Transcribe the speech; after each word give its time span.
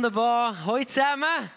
Wunderbar. 0.00 0.56
Hallo 0.64 0.82
zusammen. 0.82 1.50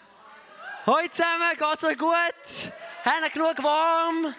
Hallo 0.84 1.08
zusammen. 1.10 1.56
Geht's 1.58 1.82
euch 1.82 1.96
gut? 1.96 2.72
Haben 3.02 3.24
ihr 3.24 3.30
genug 3.30 3.62
warm? 3.62 4.34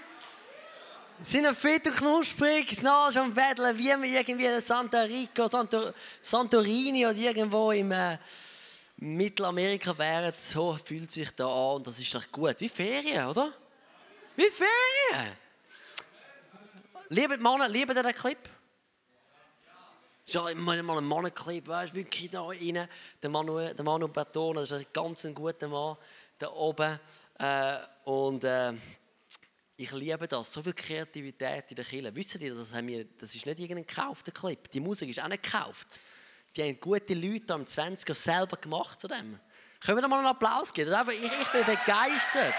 Sind 1.24 1.46
ihr 1.46 1.56
fit 1.56 1.88
und 1.88 1.96
knusprig? 1.96 2.70
Sind 2.70 2.86
alle 2.86 3.12
schon 3.12 3.36
Wedeln, 3.36 3.76
wie 3.76 3.86
wir 3.86 4.20
irgendwie 4.20 4.46
in 4.46 4.62
Santa 4.62 5.02
Rica, 5.02 5.50
Santor, 5.50 5.92
Santorini 6.22 7.08
oder 7.08 7.16
irgendwo 7.16 7.72
im 7.72 7.92
äh, 7.92 8.20
Mittelamerika 8.98 9.98
wären. 9.98 10.36
So 10.40 10.78
fühlt 10.86 11.12
sich 11.12 11.32
da 11.32 11.48
an 11.48 11.78
und 11.78 11.88
das 11.88 11.98
ist 11.98 12.14
doch 12.14 12.32
gut. 12.32 12.58
Wie 12.60 12.70
Ferien, 12.70 13.26
oder? 13.26 13.54
Wie 14.36 14.52
Ferien. 14.52 15.32
Lieben 17.10 17.38
die 17.38 17.44
Männer, 17.44 17.68
lieben 17.68 17.96
den 17.96 18.14
Clip? 18.14 18.38
Ja, 20.28 20.42
mal 20.56 20.82
mal 20.82 20.98
einen 20.98 21.08
Mannenclip, 21.08 21.68
weißt 21.68 21.94
du, 21.94 21.98
wirklich 21.98 22.32
da 22.32 22.42
rein. 22.42 22.88
Der 23.22 23.30
Manu, 23.30 23.60
der 23.60 23.84
Manu 23.86 24.08
Bertone, 24.08 24.62
das 24.62 24.72
ist 24.72 24.80
ein 24.80 24.86
ganz 24.92 25.28
guter 25.36 25.68
Mann 25.68 25.98
da 26.40 26.50
oben. 26.52 27.00
Äh, 27.38 27.78
und 28.06 28.44
äh, 28.44 28.74
ich 29.78 29.92
liebe 29.92 30.28
das, 30.28 30.52
so 30.52 30.64
viel 30.64 30.74
Kreativität 30.74 31.66
in 31.70 31.76
der 31.76 31.86
Kirche. 31.86 32.16
Wisst 32.16 32.42
ihr, 32.42 32.56
das, 32.56 32.74
haben 32.74 32.88
wir, 32.88 33.06
das 33.06 33.36
ist 33.36 33.46
nicht 33.46 33.60
irgendein 33.60 33.86
gekaufter 33.86 34.32
Clip. 34.32 34.72
Die 34.72 34.80
Musik 34.80 35.10
ist 35.10 35.22
auch 35.22 35.28
nicht 35.28 35.44
gekauft. 35.44 36.00
Die 36.56 36.64
haben 36.64 36.80
gute 36.80 37.14
Leute 37.14 37.54
am 37.54 37.64
20er 37.64 38.16
selber 38.16 38.58
gemacht 38.58 39.00
zu 39.00 39.08
dem. 39.08 39.40
Können 39.80 39.98
wir 39.98 40.02
da 40.02 40.08
mal 40.08 40.20
einen 40.20 40.28
Applaus 40.28 40.74
geben? 40.74 40.90
Das 40.90 41.00
einfach, 41.02 41.14
ich, 41.14 41.24
ich 41.24 41.52
bin 41.52 41.66
begeistert. 41.66 42.56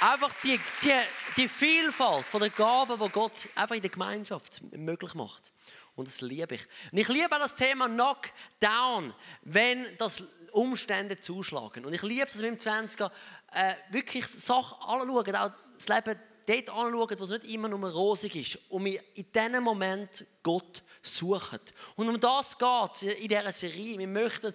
Einfach 0.00 0.32
die, 0.42 0.58
die, 0.82 0.92
die 1.36 1.48
Vielfalt 1.48 2.24
von 2.26 2.40
den 2.40 2.54
Gaben, 2.54 2.98
die 2.98 3.08
Gott 3.10 3.48
einfach 3.54 3.76
in 3.76 3.82
der 3.82 3.90
Gemeinschaft 3.90 4.62
möglich 4.72 5.14
macht. 5.14 5.52
Und 5.94 6.08
das 6.08 6.20
liebe 6.22 6.54
ich. 6.54 6.66
Und 6.90 6.98
ich 6.98 7.08
liebe 7.08 7.34
auch 7.34 7.40
das 7.40 7.54
Thema 7.54 7.88
Knockdown, 7.88 9.12
wenn 9.42 9.86
das 9.98 10.24
Umstände 10.52 11.18
zuschlagen. 11.18 11.84
Und 11.84 11.92
ich 11.92 12.02
liebe 12.02 12.26
es, 12.26 12.32
dass 12.32 12.42
wir 12.42 12.48
im 12.48 12.56
20er 12.56 13.10
äh, 13.52 13.74
wirklich 13.90 14.26
Sachen 14.26 14.78
anschauen, 14.80 15.36
auch 15.36 15.52
das 15.74 15.88
Leben 15.88 16.18
dort 16.50 16.70
anschauen, 16.70 17.18
wo 17.18 17.24
es 17.24 17.30
nicht 17.30 17.44
immer 17.44 17.68
nur 17.68 17.90
rosig 17.90 18.36
ist. 18.36 18.58
Und 18.70 18.84
wir 18.84 19.00
in 19.14 19.30
diesem 19.32 19.62
Moment 19.62 20.24
Gott 20.42 20.82
suchen. 21.02 21.60
Und 21.96 22.08
um 22.08 22.20
das 22.20 22.56
geht 22.58 23.18
in 23.18 23.28
dieser 23.28 23.52
Serie. 23.52 23.98
Wir 23.98 24.08
möchten 24.08 24.52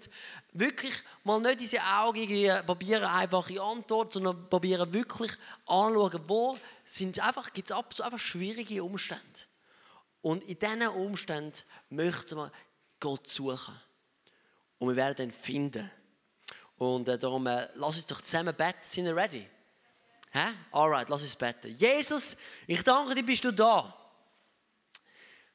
wirklich 0.53 0.93
mal 1.23 1.39
nicht 1.39 1.59
diese 1.61 1.81
Augen 1.81 2.65
probieren, 2.65 3.03
einfache 3.03 3.61
Antwort, 3.61 4.13
sondern 4.13 4.49
probieren 4.49 4.91
wirklich 4.93 5.31
anschauen, 5.65 6.21
wo 6.27 6.57
sind 6.85 7.19
einfach, 7.19 7.51
gibt 7.53 7.71
es 7.71 8.01
einfach 8.01 8.19
schwierige 8.19 8.83
Umstände. 8.83 9.23
Und 10.21 10.43
in 10.43 10.59
diesen 10.59 10.87
Umständen 10.87 11.59
möchten 11.89 12.37
wir 12.37 12.51
Gott 12.99 13.27
suchen. 13.27 13.79
Und 14.79 14.89
wir 14.89 14.95
werden 14.95 15.29
ihn 15.29 15.31
finden. 15.31 15.89
Und 16.77 17.07
äh, 17.07 17.17
darum, 17.17 17.47
äh, 17.47 17.67
lass 17.75 17.95
uns 17.95 18.05
doch 18.05 18.21
zusammen 18.21 18.53
beten. 18.55 18.79
Sind 18.81 19.05
wir 19.05 19.15
ready? 19.15 19.47
Hä? 20.35 20.53
Alright, 20.73 21.07
lass 21.07 21.21
uns 21.21 21.33
beten. 21.33 21.73
Jesus, 21.77 22.35
ich 22.67 22.83
danke 22.83 23.15
dir, 23.15 23.23
bist 23.23 23.45
du 23.45 23.53
da. 23.53 23.95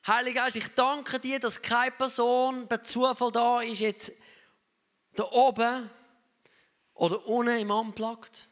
Heiliger 0.07 0.45
Geist, 0.45 0.57
ich 0.57 0.69
danke 0.75 1.19
dir, 1.19 1.39
dass 1.39 1.61
keine 1.61 1.91
Person 1.91 2.67
per 2.67 2.83
Zufall 2.83 3.31
da 3.31 3.61
ist, 3.61 3.81
jetzt 3.81 4.11
da 5.17 5.25
oben 5.33 5.91
oder 6.95 7.27
unten 7.27 7.59
im 7.59 7.71
Unplugged. 7.71 8.49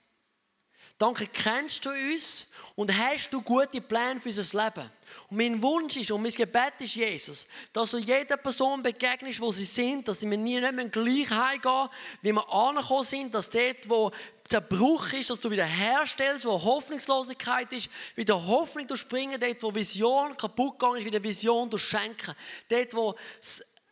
Danke, 0.99 1.29
kennst 1.29 1.87
du 1.87 1.91
uns 1.91 2.47
und 2.75 2.93
hast 2.93 3.31
du 3.31 3.41
gute 3.41 3.81
Pläne 3.81 4.21
für 4.21 4.29
unser 4.29 4.65
Leben. 4.65 4.91
Und 5.31 5.37
mein 5.37 5.63
Wunsch 5.63 5.97
ist 5.97 6.11
und 6.11 6.23
mein 6.23 6.33
Gebet 6.33 6.75
ist, 6.81 6.97
Jesus, 6.97 7.47
dass 7.73 7.93
du 7.93 7.99
jeder 7.99 8.37
Person 8.37 8.83
begegnest, 8.83 9.41
wo 9.41 9.53
sie 9.53 9.65
sind, 9.65 10.09
dass 10.09 10.21
sie 10.21 10.27
mir 10.27 10.37
nie 10.37 10.61
nicht 10.61 10.73
mehr 10.75 10.89
gleich 10.89 11.31
heimgehen, 11.31 11.89
wie 12.21 12.33
wir 12.33 12.53
angekommen 12.53 13.05
sind, 13.05 13.33
dass 13.33 13.49
dort, 13.49 13.89
wo 13.89 14.11
Zerbruch 14.49 15.13
ist, 15.13 15.29
dass 15.29 15.41
du 15.41 15.51
wieder 15.51 15.67
herstellst, 15.67 16.47
wo 16.47 16.53
Hoffnungslosigkeit 16.53 17.71
ist, 17.73 17.91
wieder 18.15 18.47
Hoffnung 18.47 18.87
durchspringen, 18.87 19.39
dort, 19.39 19.63
wo 19.63 19.75
Vision 19.75 20.37
kaputt 20.39 20.79
gegangen 20.79 20.99
ist, 20.99 21.05
wieder 21.05 21.23
Vision 21.23 21.69
durchschenken. 21.69 22.35
Dort, 22.69 22.95
wo 22.95 23.15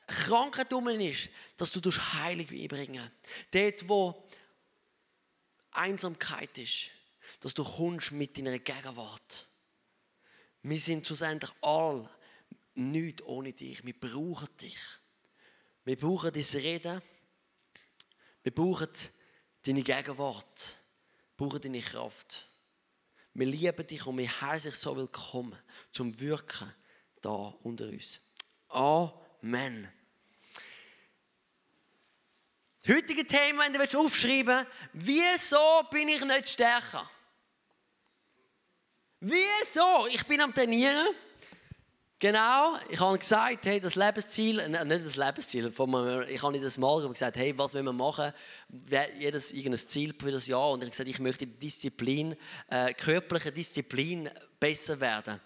Krankheit 0.06 0.72
ist, 0.72 1.28
dass 1.58 1.70
du 1.70 1.80
durch 1.80 2.14
Heilung 2.14 2.48
einbringen. 2.48 3.10
Dort, 3.50 3.86
wo 3.86 4.24
Einsamkeit 5.72 6.56
ist, 6.56 6.90
dass 7.40 7.52
du 7.52 7.62
kommst 7.62 8.12
mit 8.12 8.38
deiner 8.38 8.58
Gegenwart. 8.58 9.46
Wir 10.62 10.80
sind 10.80 11.06
schlussendlich 11.06 11.52
all 11.60 12.08
nichts 12.74 13.22
ohne 13.24 13.52
dich. 13.52 13.84
Wir 13.84 13.98
brauchen 13.98 14.48
dich. 14.58 14.78
Wir 15.84 15.96
brauchen 15.96 16.32
dein 16.32 16.62
Reden. 16.62 17.02
Wir 18.42 18.54
brauchen 18.54 18.88
deine 19.66 19.82
Gegenwart. 19.82 20.76
Wir 21.36 21.46
brauchen 21.46 21.60
deine 21.60 21.80
Kraft. 21.80 22.46
Wir 23.34 23.46
lieben 23.46 23.86
dich 23.86 24.06
und 24.06 24.18
wir 24.18 24.40
heißen 24.40 24.70
dich 24.70 24.80
so 24.80 24.96
willkommen 24.96 25.58
zum 25.92 26.18
Wirken 26.20 26.72
da 27.20 27.54
unter 27.62 27.86
uns. 27.86 28.20
Amen. 28.68 29.92
Heutige 32.88 33.26
Thema, 33.26 33.64
wenn 33.64 33.72
du 33.72 33.98
aufschreiben 33.98 34.64
willst, 34.92 35.50
wieso 35.52 35.82
bin 35.90 36.08
ich 36.08 36.24
nicht 36.24 36.48
stärker? 36.48 37.10
Wieso? 39.18 40.06
Ich 40.08 40.24
bin 40.26 40.40
am 40.40 40.54
Trainieren. 40.54 41.08
Genau, 42.18 42.78
ich 42.88 42.98
habe 42.98 43.18
gesagt, 43.18 43.66
hey, 43.66 43.78
das 43.78 43.94
Lebensziel, 43.94 44.58
äh, 44.60 44.68
nicht 44.86 45.04
das 45.04 45.16
Lebensziel, 45.16 45.66
ich 45.66 46.42
habe 46.42 46.52
nicht 46.52 46.64
das 46.64 46.78
Mal 46.78 47.06
gesagt, 47.06 47.36
hey, 47.36 47.52
was 47.58 47.74
wollen 47.74 47.84
wir 47.84 47.92
machen? 47.92 48.32
Jedes 49.18 49.52
irgendein 49.52 49.86
Ziel 49.86 50.14
für 50.18 50.32
das 50.32 50.46
Jahr 50.46 50.70
und 50.70 50.78
ich 50.78 50.86
habe 50.86 50.90
gesagt, 50.92 51.10
ich 51.10 51.18
möchte 51.18 51.46
die 51.46 51.58
Disziplin, 51.58 52.34
äh, 52.70 52.94
körperliche 52.94 53.52
Disziplin 53.52 54.30
besser 54.58 54.98
werden. 54.98 55.42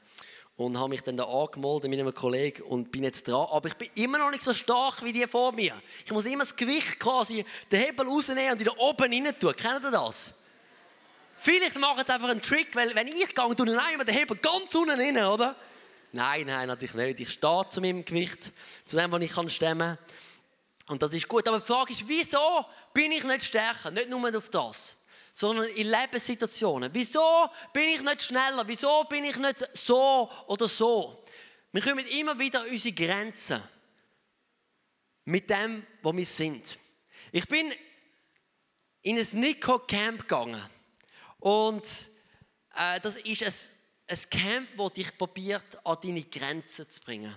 Und 0.56 0.78
habe 0.78 0.90
mich 0.90 1.00
dann 1.00 1.16
da 1.16 1.24
angemeldet 1.24 1.90
mit 1.90 1.98
einem 1.98 2.14
Kollegen 2.14 2.62
und 2.62 2.92
bin 2.92 3.02
jetzt 3.02 3.26
dran. 3.26 3.48
Aber 3.50 3.66
ich 3.66 3.74
bin 3.74 3.88
immer 3.94 4.18
noch 4.18 4.30
nicht 4.30 4.42
so 4.42 4.52
stark 4.52 5.02
wie 5.02 5.12
die 5.12 5.26
vor 5.26 5.52
mir. 5.52 5.74
Ich 6.04 6.12
muss 6.12 6.26
immer 6.26 6.44
das 6.44 6.54
Gewicht 6.54 7.00
quasi, 7.00 7.44
den 7.72 7.80
Hebel 7.82 8.06
rausnehmen 8.06 8.52
und 8.52 8.60
wieder 8.60 8.78
oben 8.78 9.12
rein 9.12 9.34
tun. 9.40 9.56
Kennt 9.56 9.82
ihr 9.82 9.90
das? 9.90 10.34
Vielleicht 11.36 11.78
mache 11.78 12.02
ich 12.02 12.08
einfach 12.08 12.28
einen 12.28 12.42
Trick, 12.42 12.76
weil 12.76 12.94
wenn 12.94 13.08
ich 13.08 13.34
gehe, 13.34 13.56
tue 13.56 13.66
ich 13.66 13.94
immer 13.94 14.04
den 14.04 14.14
Hebel 14.14 14.36
ganz 14.36 14.72
unten 14.74 15.00
rein, 15.00 15.16
oder? 15.16 15.56
Nein, 16.12 16.46
nein, 16.46 16.66
natürlich 16.66 16.94
nicht. 16.94 17.20
Ich 17.20 17.30
stehe 17.30 17.68
zu 17.68 17.80
meinem 17.80 18.04
Gewicht, 18.04 18.52
zu 18.84 18.96
dem, 18.96 19.12
was 19.12 19.22
ich 19.22 19.32
kann 19.32 19.48
stemmen 19.48 19.96
Und 20.88 21.02
das 21.02 21.14
ist 21.14 21.28
gut. 21.28 21.46
Aber 21.46 21.60
die 21.60 21.66
Frage 21.66 21.92
ist, 21.92 22.06
wieso 22.08 22.64
bin 22.92 23.12
ich 23.12 23.22
nicht 23.22 23.44
stärker? 23.44 23.90
Nicht 23.90 24.10
nur 24.10 24.36
auf 24.36 24.48
das, 24.50 24.96
sondern 25.32 25.66
in 25.66 25.88
Lebenssituationen. 25.88 26.90
Wieso 26.92 27.48
bin 27.72 27.88
ich 27.90 28.02
nicht 28.02 28.22
schneller? 28.22 28.66
Wieso 28.66 29.04
bin 29.04 29.24
ich 29.24 29.36
nicht 29.36 29.68
so 29.74 30.30
oder 30.48 30.66
so? 30.66 31.24
Wir 31.72 31.82
kommen 31.82 32.06
immer 32.06 32.36
wieder 32.38 32.62
an 32.62 32.68
unsere 32.68 32.94
Grenzen. 32.94 33.62
Mit 35.24 35.48
dem, 35.48 35.86
wo 36.02 36.16
wir 36.16 36.26
sind. 36.26 36.76
Ich 37.30 37.46
bin 37.46 37.72
in 39.02 39.18
ein 39.18 39.28
Nico 39.34 39.78
Camp 39.78 40.22
gegangen. 40.22 40.68
Und 41.38 41.84
äh, 42.74 43.00
das 43.00 43.16
ist 43.16 43.44
ein, 43.44 43.54
ein 44.10 44.18
Camp, 44.30 44.68
das 44.76 44.92
dich 44.94 45.16
probiert, 45.16 45.64
an 45.84 45.96
deine 46.02 46.22
Grenzen 46.24 46.88
zu 46.88 47.00
bringen. 47.00 47.34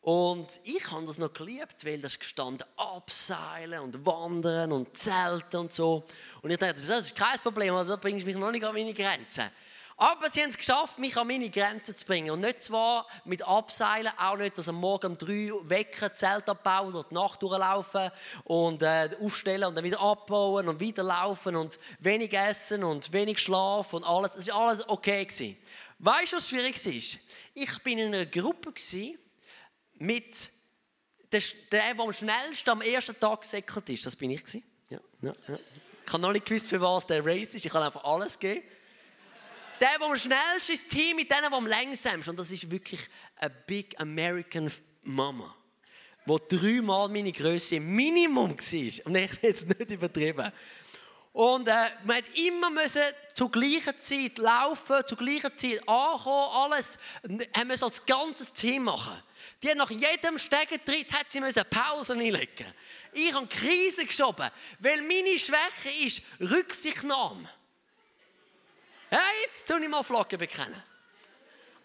Und 0.00 0.60
ich 0.64 0.90
habe 0.90 1.06
das 1.06 1.18
noch 1.18 1.32
geliebt, 1.32 1.84
weil 1.84 1.98
das 1.98 2.18
gestanden 2.18 2.66
abseilen 2.76 3.80
und 3.80 4.04
wandern 4.04 4.72
und 4.72 4.96
zelten 4.96 5.56
und 5.56 5.72
so. 5.72 6.04
Und 6.42 6.50
ich 6.50 6.58
dachte, 6.58 6.74
das 6.74 7.06
ist 7.06 7.16
kein 7.16 7.38
Problem, 7.38 7.74
also 7.74 7.92
da 7.92 7.96
bringst 7.96 8.22
du 8.22 8.26
mich 8.26 8.36
noch 8.36 8.50
nicht 8.50 8.64
an 8.64 8.74
meine 8.74 8.92
Grenzen. 8.92 9.50
Aber 9.96 10.28
sie 10.30 10.42
haben 10.42 10.50
es 10.50 10.56
geschafft, 10.56 10.98
mich 10.98 11.16
an 11.16 11.28
meine 11.28 11.48
Grenzen 11.50 11.96
zu 11.96 12.04
bringen. 12.04 12.32
Und 12.32 12.40
nicht 12.40 12.62
zwar 12.62 13.06
mit 13.24 13.46
Abseilen, 13.46 14.12
auch 14.18 14.36
nicht, 14.36 14.58
dass 14.58 14.68
am 14.68 14.76
Morgen 14.76 15.12
um 15.12 15.18
drei 15.18 15.50
wecken, 15.62 16.12
Zelt 16.14 16.48
abbauen, 16.48 16.92
durch 16.92 17.08
die 17.08 17.14
Nacht 17.14 17.40
durchlaufen 17.40 18.10
und 18.44 18.82
äh, 18.82 19.10
aufstellen 19.20 19.64
und 19.64 19.76
dann 19.76 19.84
wieder 19.84 20.00
abbauen 20.00 20.68
und 20.68 20.80
wieder 20.80 21.04
laufen 21.04 21.54
und 21.54 21.78
wenig 22.00 22.32
essen 22.32 22.82
und 22.82 23.12
wenig 23.12 23.38
schlafen 23.38 23.96
und 23.96 24.04
alles. 24.04 24.34
Es 24.34 24.48
war 24.48 24.68
alles 24.68 24.88
okay. 24.88 25.24
Gewesen. 25.24 25.56
Weißt 26.00 26.32
du, 26.32 26.36
was 26.36 26.48
schwierig 26.48 26.74
ist? 26.74 27.18
Ich 27.54 27.82
bin 27.84 27.98
in 27.98 28.12
einer 28.12 28.26
Gruppe 28.26 28.74
mit 29.94 30.50
der, 31.30 31.40
der, 31.70 31.94
der 31.94 32.00
am 32.00 32.12
schnellsten 32.12 32.70
am 32.70 32.82
ersten 32.82 33.18
Tag 33.18 33.42
gesäckelt 33.42 33.88
ist. 33.90 34.06
Das 34.06 34.16
bin 34.16 34.32
ich. 34.32 34.42
Ja, 34.90 34.98
ja, 35.22 35.32
ja. 35.48 35.58
Ich 36.06 36.12
habe 36.12 36.20
noch 36.20 36.32
nicht 36.32 36.44
gewusst, 36.44 36.68
für 36.68 36.80
was 36.80 37.06
der 37.06 37.24
Race 37.24 37.54
ist. 37.54 37.64
Ich 37.64 37.72
kann 37.72 37.82
einfach 37.82 38.04
alles 38.04 38.38
geben. 38.38 38.62
Der, 39.80 39.98
der 39.98 40.06
am 40.06 40.16
schnellsten 40.16 40.72
ist, 40.72 40.88
Team 40.88 41.16
mit 41.16 41.30
denen, 41.30 41.50
die 41.50 41.56
am 41.56 41.66
längsten 41.66 42.28
Und 42.28 42.38
das 42.38 42.50
ist 42.50 42.70
wirklich 42.70 43.00
eine 43.36 43.50
Big 43.66 43.98
American 44.00 44.70
Mama, 45.02 45.54
wo 46.24 46.38
dreimal 46.38 47.08
meine 47.08 47.32
Größe 47.32 47.80
Minimum 47.80 48.50
war. 48.50 49.06
Und 49.06 49.16
ich 49.16 49.30
will 49.30 49.38
jetzt 49.42 49.68
nicht 49.68 49.90
übertrieben. 49.90 50.52
Und 51.34 51.66
äh, 51.66 51.90
man 52.04 52.18
hat 52.18 52.24
immer 52.36 52.70
müssen 52.70 53.02
zur 53.34 53.50
gleichen 53.50 53.98
Zeit 53.98 54.38
laufen, 54.38 55.02
zur 55.04 55.18
gleichen 55.18 55.56
Zeit 55.56 55.80
ankommen, 55.88 56.48
alles. 56.52 56.96
Haben 57.24 57.68
wir 57.68 57.82
als 57.82 58.06
ganzes 58.06 58.52
Team 58.52 58.84
machen. 58.84 59.20
Die 59.60 59.74
nach 59.74 59.90
jedem 59.90 60.38
Stegentritt 60.38 61.12
hat 61.12 61.28
sie 61.28 61.40
müssen 61.40 61.64
Pausen 61.68 62.20
einlegen. 62.20 62.66
Ich 63.12 63.34
habe 63.34 63.48
Krise 63.48 64.06
geschoben, 64.06 64.48
weil 64.78 65.02
meine 65.02 65.36
Schwäche 65.36 66.06
ist 66.06 66.22
Rücksichtnahme. 66.40 67.48
Ja, 69.10 69.20
jetzt 69.46 69.66
tue 69.66 69.80
ich 69.82 69.88
mal 69.88 70.02
Flocken 70.02 70.38
bekennen. 70.38 70.82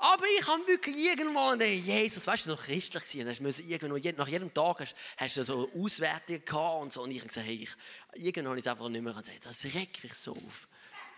Aber 0.02 0.24
ich 0.40 0.48
habe 0.48 0.66
wirklich 0.66 0.96
irgendwo, 0.96 1.54
Jesus, 1.56 2.26
weißt 2.26 2.46
du, 2.46 2.52
so 2.52 2.56
christlich 2.56 3.04
gewesen, 3.04 3.46
hast 3.46 3.60
irgendwo, 3.60 3.98
nach 4.18 4.28
jedem 4.30 4.54
Tag 4.54 4.80
hast, 4.80 4.96
hast 5.18 5.38
du 5.38 5.44
so 5.44 5.70
Auswertungen 5.76 6.46
gehabt 6.46 6.82
und 6.82 6.94
so. 6.94 7.04
Und 7.04 7.12
ich 7.12 7.20
habe 7.20 7.28
gesagt, 7.28 7.46
hey, 7.46 7.56
ich, 7.56 8.24
irgendwann 8.24 8.52
habe 8.52 8.60
ich 8.60 8.66
es 8.66 8.72
einfach 8.72 8.88
nicht 8.88 9.02
mehr 9.02 9.14
gesagt, 9.14 9.46
das 9.46 9.66
regt 9.66 10.02
mich 10.02 10.14
so 10.14 10.32
auf. 10.32 10.68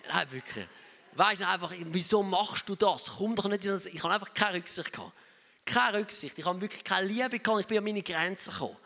Nein, 0.08 0.32
wirklich. 0.32 0.68
Weißt 1.14 1.42
du 1.42 1.48
einfach, 1.48 1.74
wieso 1.78 2.24
machst 2.24 2.68
du 2.68 2.76
das? 2.76 3.06
Komm 3.06 3.36
doch 3.36 3.48
nicht. 3.48 3.64
Ich 3.66 4.04
habe 4.04 4.16
einfach 4.16 4.34
keine 4.34 4.58
Rücksicht 4.58 4.92
gehabt. 4.92 5.14
Keine 5.64 6.00
Rücksicht. 6.00 6.40
Ich 6.40 6.46
habe 6.46 6.60
wirklich 6.60 6.84
keine 6.84 7.06
Liebe 7.06 7.38
gehabt. 7.38 7.62
Ich 7.62 7.68
bin 7.68 7.78
an 7.78 7.84
meine 7.84 8.02
Grenzen 8.02 8.52
gekommen. 8.52 8.78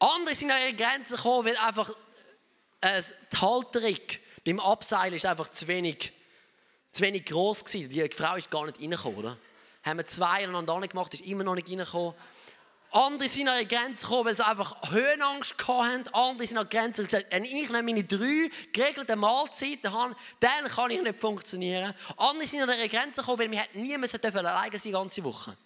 Andere 0.00 0.34
sind 0.34 0.50
an 0.50 0.60
ihre 0.60 0.74
Grenzen 0.74 1.14
gekommen, 1.14 1.46
weil 1.46 1.56
einfach 1.58 1.90
äh, 2.80 3.02
die 3.32 3.36
Halterung 3.36 4.00
beim 4.44 4.60
Abseilen 4.60 5.14
ist 5.14 5.26
einfach 5.26 5.48
zu 5.48 5.66
wenig, 5.66 6.12
zu 6.92 7.02
wenig 7.02 7.24
groß 7.24 7.64
gewesen. 7.64 7.88
Die 7.88 8.08
Frau 8.10 8.36
ist 8.36 8.50
gar 8.50 8.66
nicht 8.66 8.80
reingekommen, 8.80 9.18
oder? 9.18 9.38
Haben 9.82 9.98
wir 9.98 10.06
zwei 10.06 10.44
aneinander 10.44 10.86
gemacht, 10.86 11.14
ist 11.14 11.24
immer 11.24 11.44
noch 11.44 11.54
nicht 11.54 11.68
reingekommen. 11.68 12.14
Andere 12.90 13.28
sind 13.28 13.48
an 13.48 13.56
ihre 13.56 13.66
Grenzen 13.66 14.02
gekommen, 14.02 14.26
weil 14.26 14.36
sie 14.36 14.46
einfach 14.46 14.92
Höhenangst 14.92 15.56
hatten. 15.66 16.08
Andere 16.14 16.46
sind 16.46 16.58
an 16.58 16.68
die 16.70 16.76
Grenze 16.76 17.02
und 17.02 17.08
gesagt, 17.08 17.26
wenn 17.30 17.44
ich 17.44 17.68
meine 17.68 18.04
drei 18.04 18.50
geregelten 18.72 19.18
Mahlzeiten 19.18 19.92
habe, 19.92 20.14
dann 20.38 20.68
kann 20.68 20.92
ich 20.92 21.02
nicht 21.02 21.20
funktionieren. 21.20 21.92
Andere 22.16 22.46
sind 22.46 22.62
an 22.62 22.68
ihre 22.68 22.88
Grenzen 22.88 23.20
gekommen, 23.20 23.40
weil 23.40 23.50
wir 23.50 23.64
niemand 23.72 24.24
alleine 24.24 24.70
sein 24.78 24.80
die 24.84 24.90
ganze 24.92 25.24
Woche. 25.24 25.56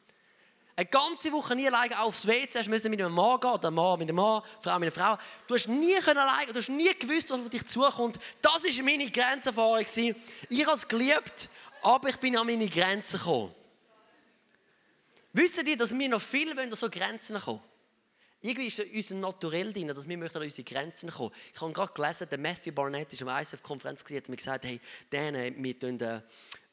Eine 0.78 0.86
ganze 0.86 1.32
Woche 1.32 1.56
nie 1.56 1.66
alleine 1.66 1.98
aufs 1.98 2.24
WC, 2.24 2.56
hast 2.56 2.68
müssen 2.68 2.88
mit 2.88 3.00
einem 3.02 3.12
Mann 3.12 3.40
gehen, 3.40 3.50
oder 3.50 3.68
Mann 3.68 3.98
mit 3.98 4.08
einem 4.08 4.14
Mann, 4.14 4.42
Frau 4.62 4.78
mit 4.78 4.96
einer 4.96 5.18
Frau. 5.18 5.18
Du 5.48 5.56
hast 5.56 5.66
nie 5.66 5.96
können 5.96 6.20
alleine, 6.20 6.52
du 6.52 6.60
hast 6.60 6.68
nie 6.68 6.94
gewusst, 6.96 7.30
was 7.30 7.40
auf 7.40 7.50
dich 7.50 7.66
zukommt. 7.66 8.16
Das 8.40 8.62
war 8.62 8.84
meine 8.84 9.10
Grenzerfahrung. 9.10 9.84
Ich 10.48 10.66
habe 10.66 10.76
es 10.76 10.86
geliebt, 10.86 11.48
aber 11.82 12.10
ich 12.10 12.16
bin 12.18 12.36
an 12.36 12.46
meine 12.46 12.68
Grenzen 12.68 13.18
gekommen. 13.18 13.52
Wissen 15.32 15.64
die, 15.64 15.76
dass 15.76 15.92
wir 15.98 16.08
noch 16.08 16.22
viel 16.22 16.56
wollen, 16.56 16.70
an 16.70 16.76
so 16.76 16.88
Grenzen 16.88 17.40
kommen? 17.40 17.60
Irgendwie 18.40 18.68
ist 18.68 18.78
es 18.78 18.86
unser 18.94 19.14
Naturell 19.16 19.72
drin, 19.72 19.88
dass 19.88 20.08
wir 20.08 20.16
an 20.16 20.42
unsere 20.42 20.62
Grenzen 20.62 21.10
kommen. 21.10 21.32
Ich 21.52 21.60
habe 21.60 21.72
gerade 21.72 21.92
gelesen, 21.92 22.28
der 22.30 22.38
Matthew 22.38 22.70
Barnett 22.70 23.12
ist 23.12 23.22
am 23.22 23.36
ISF-Konferenz 23.36 24.04
gesehen, 24.04 24.18
hat 24.18 24.28
mir 24.28 24.36
gesagt, 24.36 24.64
hey, 24.64 24.80
Dan, 25.10 25.34
wir 25.60 25.76
tun, 25.76 26.00
äh, 26.00 26.20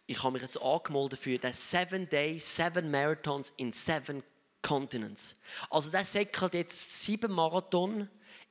ich 0.07 0.21
habe 0.23 0.33
mich 0.33 0.41
jetzt 0.41 0.61
angemeldet 0.61 1.19
für 1.19 1.37
den 1.37 1.53
Seven 1.53 2.07
Days, 2.09 2.55
Seven 2.55 2.91
Marathons 2.91 3.53
in 3.57 3.73
Seven 3.73 4.23
Continents. 4.61 5.35
Also 5.69 5.91
der 5.91 6.05
säckelt 6.05 6.53
jetzt 6.53 7.03
sieben 7.03 7.31
Marathon 7.31 8.09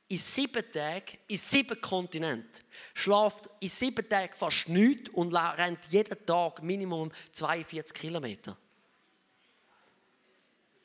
in 0.08 0.18
sieben 0.18 0.70
Tagen, 0.72 1.18
in 1.28 1.38
sieben 1.38 1.80
Kontinenten. 1.80 2.64
Schlaft 2.94 3.48
in 3.60 3.68
sieben 3.68 4.08
Tagen 4.08 4.34
fast 4.34 4.68
nichts 4.68 5.10
und 5.10 5.34
rennt 5.34 5.80
jeden 5.90 6.26
Tag 6.26 6.62
Minimum 6.62 7.10
42 7.32 7.94
Kilometer 7.94 8.56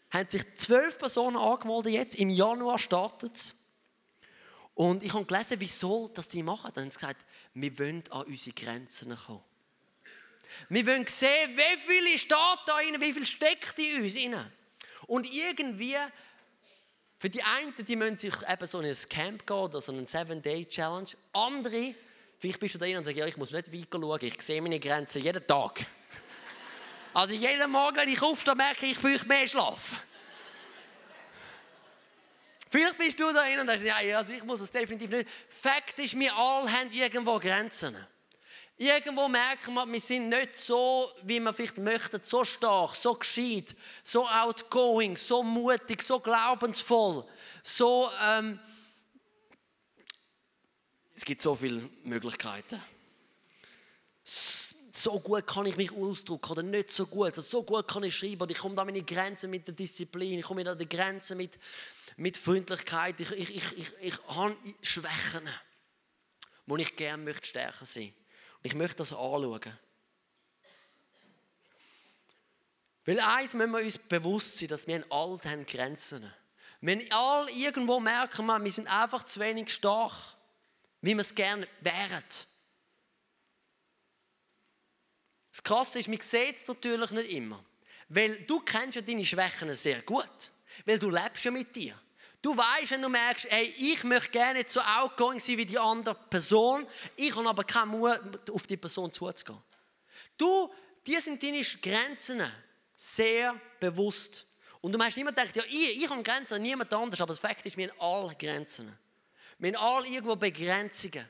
haben 0.10 0.30
sich 0.30 0.44
zwölf 0.56 0.98
Personen 0.98 1.38
angemeldet 1.38 1.94
jetzt. 1.94 2.16
Im 2.16 2.30
Januar 2.30 2.80
startet. 2.80 3.54
Und 4.74 5.04
ich 5.04 5.14
habe 5.14 5.26
gelesen, 5.26 5.58
wieso 5.60 6.08
dass 6.08 6.28
die 6.28 6.44
machen. 6.44 6.72
Dann 6.74 6.86
haben 6.86 6.92
sie 6.92 7.00
gesagt, 7.00 7.26
wir 7.54 7.80
wollen 7.80 8.04
an 8.10 8.24
unsere 8.24 8.56
Grenzen 8.56 9.16
kommen. 9.16 9.44
Wir 10.70 10.86
wollen 10.86 11.06
sehen, 11.08 11.58
wie 11.58 11.78
viel 11.78 12.18
steht 12.18 12.32
da 12.66 12.74
rein, 12.74 13.00
wie 13.00 13.14
viel 13.14 13.26
steckt 13.26 13.78
in 13.80 14.04
uns 14.04 14.16
rein. 14.16 14.52
Und 15.08 15.32
irgendwie, 15.32 15.96
für 17.18 17.30
die 17.30 17.44
einen, 17.44 17.74
die 17.78 17.96
müssen 17.96 18.18
sich 18.18 18.34
eben 18.48 18.68
so 18.68 18.80
ein 18.80 18.96
Camp 19.10 19.46
gehen 19.46 19.58
oder 19.58 19.82
so 19.82 19.92
einen 19.92 20.08
Seven-Day-Challenge. 20.08 21.10
Andere, 21.34 21.96
vielleicht 22.38 22.60
bist 22.60 22.76
du 22.76 22.80
da 22.80 22.86
rein 22.86 22.98
und 22.98 23.06
sagst, 23.06 23.18
ja, 23.18 23.26
ich 23.26 23.38
muss 23.38 23.52
nicht 23.52 23.74
weiter 23.74 24.00
schauen, 24.00 24.20
ich 24.22 24.42
sehe 24.42 24.62
meine 24.62 24.80
Grenzen 24.80 25.22
jeden 25.24 25.46
Tag. 25.46 25.86
Also 27.12 27.34
jeden 27.34 27.72
Morgen, 27.72 27.98
wenn 27.98 28.10
ich 28.10 28.22
aufstehe, 28.22 28.54
merke 28.54 28.86
ich, 28.86 28.92
ich 28.92 29.00
brauche 29.00 29.28
mehr 29.28 29.48
Schlaf. 29.48 30.06
Vielleicht 32.70 32.98
bist 33.00 33.20
du 33.20 33.34
da 33.34 33.44
hin 33.44 33.60
und 33.60 33.66
sagst, 33.66 33.84
ja, 33.84 33.96
also 34.18 34.32
ich 34.32 34.44
muss 34.44 34.62
es 34.62 34.70
definitiv 34.70 35.10
nicht. 35.10 35.28
Fakt 35.50 35.98
ist, 35.98 36.18
wir 36.18 36.36
alle 36.36 36.72
haben 36.72 36.92
irgendwo 36.92 37.40
Grenzen. 37.40 37.98
Irgendwo 38.82 39.28
merken 39.28 39.74
wir, 39.74 39.86
wir 39.86 40.00
sind 40.00 40.30
nicht 40.30 40.58
so, 40.58 41.12
wie 41.24 41.40
wir 41.40 41.54
vielleicht 41.54 41.78
möchten, 41.78 42.22
so 42.24 42.44
stark, 42.44 42.96
so 42.96 43.14
gescheit, 43.14 43.76
so 44.04 44.26
outgoing, 44.28 45.16
so 45.18 45.44
mutig, 45.44 46.02
so 46.02 46.20
glaubensvoll, 46.20 47.28
so... 47.62 48.10
Ähm, 48.22 48.60
es 51.14 51.26
gibt 51.26 51.42
so 51.42 51.54
viele 51.54 51.82
Möglichkeiten 52.04 52.82
so 55.00 55.20
gut 55.20 55.48
kann 55.48 55.66
ich 55.66 55.78
mich 55.78 55.92
ausdrücken 55.92 56.52
oder 56.52 56.64
nicht 56.64 56.92
so 56.92 57.06
gut. 57.06 57.28
Also 57.28 57.42
so 57.42 57.64
gut 57.64 57.88
kann 57.88 58.04
ich 58.04 58.16
schreiben 58.16 58.42
oder 58.42 58.52
ich 58.52 58.58
komme 58.58 58.76
da 58.76 58.84
meine 58.84 59.02
Grenzen 59.02 59.50
mit 59.50 59.68
der 59.68 59.74
Disziplin, 59.74 60.40
ich 60.40 60.46
komme 60.46 60.64
da 60.64 60.76
die 60.76 60.90
Grenzen 60.90 61.38
mit, 61.38 61.58
mit 62.18 62.38
Freundlichkeit. 62.38 63.20
Ich, 63.20 63.32
ich, 63.32 63.56
ich, 63.56 63.78
ich, 63.78 63.92
ich 64.02 64.28
habe 64.28 64.56
Schwächen, 64.82 65.48
wo 66.66 66.76
ich 66.78 66.96
gerne 66.96 67.24
möchte 67.24 67.48
stärker 67.48 67.86
sein. 67.86 68.14
Und 68.14 68.19
ich 68.64 68.76
möchte 68.76 68.98
das 68.98 69.12
anschauen. 69.12 69.78
Weil 73.06 73.20
eins 73.20 73.54
müssen 73.54 73.72
wir 73.72 73.80
uns 73.80 73.98
bewusst 73.98 74.58
sein, 74.58 74.68
dass 74.68 74.86
wir 74.86 75.04
alle 75.10 75.40
haben 75.46 75.66
Grenzen 75.66 76.32
Wenn 76.82 77.12
alle 77.12 77.50
irgendwo 77.52 78.00
merken, 78.00 78.48
wir 78.48 78.72
sind 78.72 78.88
einfach 78.88 79.24
zu 79.24 79.40
wenig 79.40 79.70
stark, 79.74 80.14
wie 81.02 81.16
wir 81.16 81.22
es 81.22 81.34
gerne 81.34 81.68
wären. 81.82 82.24
Das 85.52 85.64
Krasse 85.64 86.00
ist, 86.00 86.08
man 86.08 86.22
sieht 86.22 86.58
es 86.58 86.68
natürlich 86.68 87.12
nicht 87.12 87.32
immer. 87.32 87.64
Weil 88.10 88.44
du 88.44 88.60
kennst 88.62 88.96
ja 88.96 89.02
deine 89.02 89.26
Schwächen 89.26 89.74
sehr 89.76 90.02
gut. 90.02 90.52
Weil 90.86 91.00
du 91.00 91.10
lebst 91.10 91.44
ja 91.44 91.52
mit 91.52 91.76
dir. 91.76 92.00
Du 92.42 92.56
weißt, 92.56 92.92
wenn 92.92 93.02
du 93.02 93.10
merkst, 93.10 93.46
ey, 93.52 93.74
ich 93.78 94.04
möchte 94.04 94.30
gerne 94.30 94.64
so 94.68 94.80
outgoing 94.80 95.40
sein 95.40 95.58
wie 95.58 95.66
die 95.66 95.78
andere 95.78 96.16
Person, 96.16 96.88
ich 97.16 97.36
habe 97.36 97.50
aber 97.50 97.64
keinen 97.64 97.90
Mut, 97.90 98.50
auf 98.50 98.66
die 98.66 98.78
Person 98.78 99.12
zuzugehen. 99.12 99.62
Du, 100.38 100.74
dir 101.06 101.22
sind 101.22 101.44
deine 101.44 101.62
Grenzen 101.62 102.42
sehr 102.96 103.60
bewusst. 103.80 104.46
Und 104.82 104.94
du 104.94 104.98
meinst 104.98 105.18
immer 105.18 105.32
gedacht, 105.32 105.56
ja, 105.56 105.64
ich, 105.68 106.02
ich 106.02 106.10
habe 106.10 106.24
Grenzen, 106.24 106.62
niemand 106.62 106.94
anders, 106.94 107.20
aber 107.20 107.34
das 107.34 107.40
Fakt 107.40 107.66
ist, 107.66 107.76
wir 107.76 107.90
haben 107.90 108.00
alle 108.00 108.36
Grenzen. 108.36 108.98
Wir 109.58 109.74
haben 109.74 109.84
alle 109.84 110.08
irgendwo 110.08 110.38
Begrenzungen. 110.38 111.28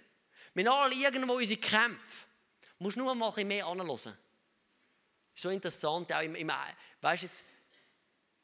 Wir 0.53 0.65
haben 0.69 0.83
alle 0.83 0.93
irgendwo 0.93 1.33
unsere 1.33 1.59
Kämpfe 1.59 2.29
musst 2.79 2.97
nur 2.97 3.13
mal 3.13 3.27
ein 3.27 3.33
bisschen 3.33 3.47
mehr 3.47 3.67
anhören. 3.67 4.17
so 5.35 5.49
interessant, 5.49 6.11
auch 6.11 6.21
im, 6.21 6.35
im 6.35 6.51
weißt 7.01 7.23
jetzt, 7.23 7.43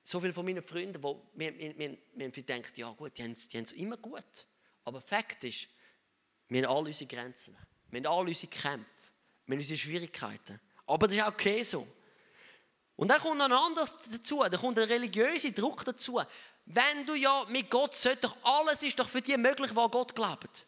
so 0.08 0.20
viele 0.20 0.34
von 0.34 0.46
meinen 0.46 0.62
Freunden, 0.62 1.02
wo 1.02 1.30
mir, 1.34 1.52
mir, 1.52 1.74
mir, 1.74 1.98
mir 2.14 2.30
denken, 2.30 2.72
ja 2.76 2.92
gut, 2.92 3.18
die 3.18 3.24
haben, 3.24 3.34
es 3.34 3.72
immer 3.74 3.98
gut. 3.98 4.24
Aber 4.84 5.02
Fakt 5.02 5.44
ist, 5.44 5.68
wir 6.48 6.62
haben 6.62 6.76
alle 6.76 6.88
unsere 6.88 7.08
Grenzen. 7.08 7.58
Wir 7.90 8.02
haben 8.02 8.20
alle 8.20 8.30
unsere 8.30 8.48
Kämpfe. 8.48 9.10
Wir 9.48 9.56
haben 9.56 9.62
unsere 9.62 9.78
Schwierigkeiten. 9.80 10.62
Aber 10.86 11.08
das 11.08 11.18
ist 11.18 11.24
auch 11.24 11.30
okay 11.30 11.64
so. 11.64 11.88
Und 12.96 13.08
dann 13.08 13.20
kommt 13.20 13.40
noch 13.40 13.46
ein 13.46 13.52
anderes 13.52 13.96
dazu, 14.12 14.44
da 14.50 14.58
kommt 14.58 14.78
der 14.78 14.88
religiöse 14.88 15.52
Druck 15.52 15.84
dazu. 15.84 16.22
Wenn 16.68 17.06
du 17.08 17.16
ja 17.16 17.44
mit 17.50 17.72
Gott 17.72 17.96
sollst, 17.96 18.24
doch 18.24 18.38
alles 18.44 18.84
ist 18.84 19.00
doch 19.00 19.10
für 19.10 19.22
dich 19.22 19.38
möglich, 19.38 19.76
was 19.76 19.92
Gott 19.92 20.14
glaubt. 20.14 20.66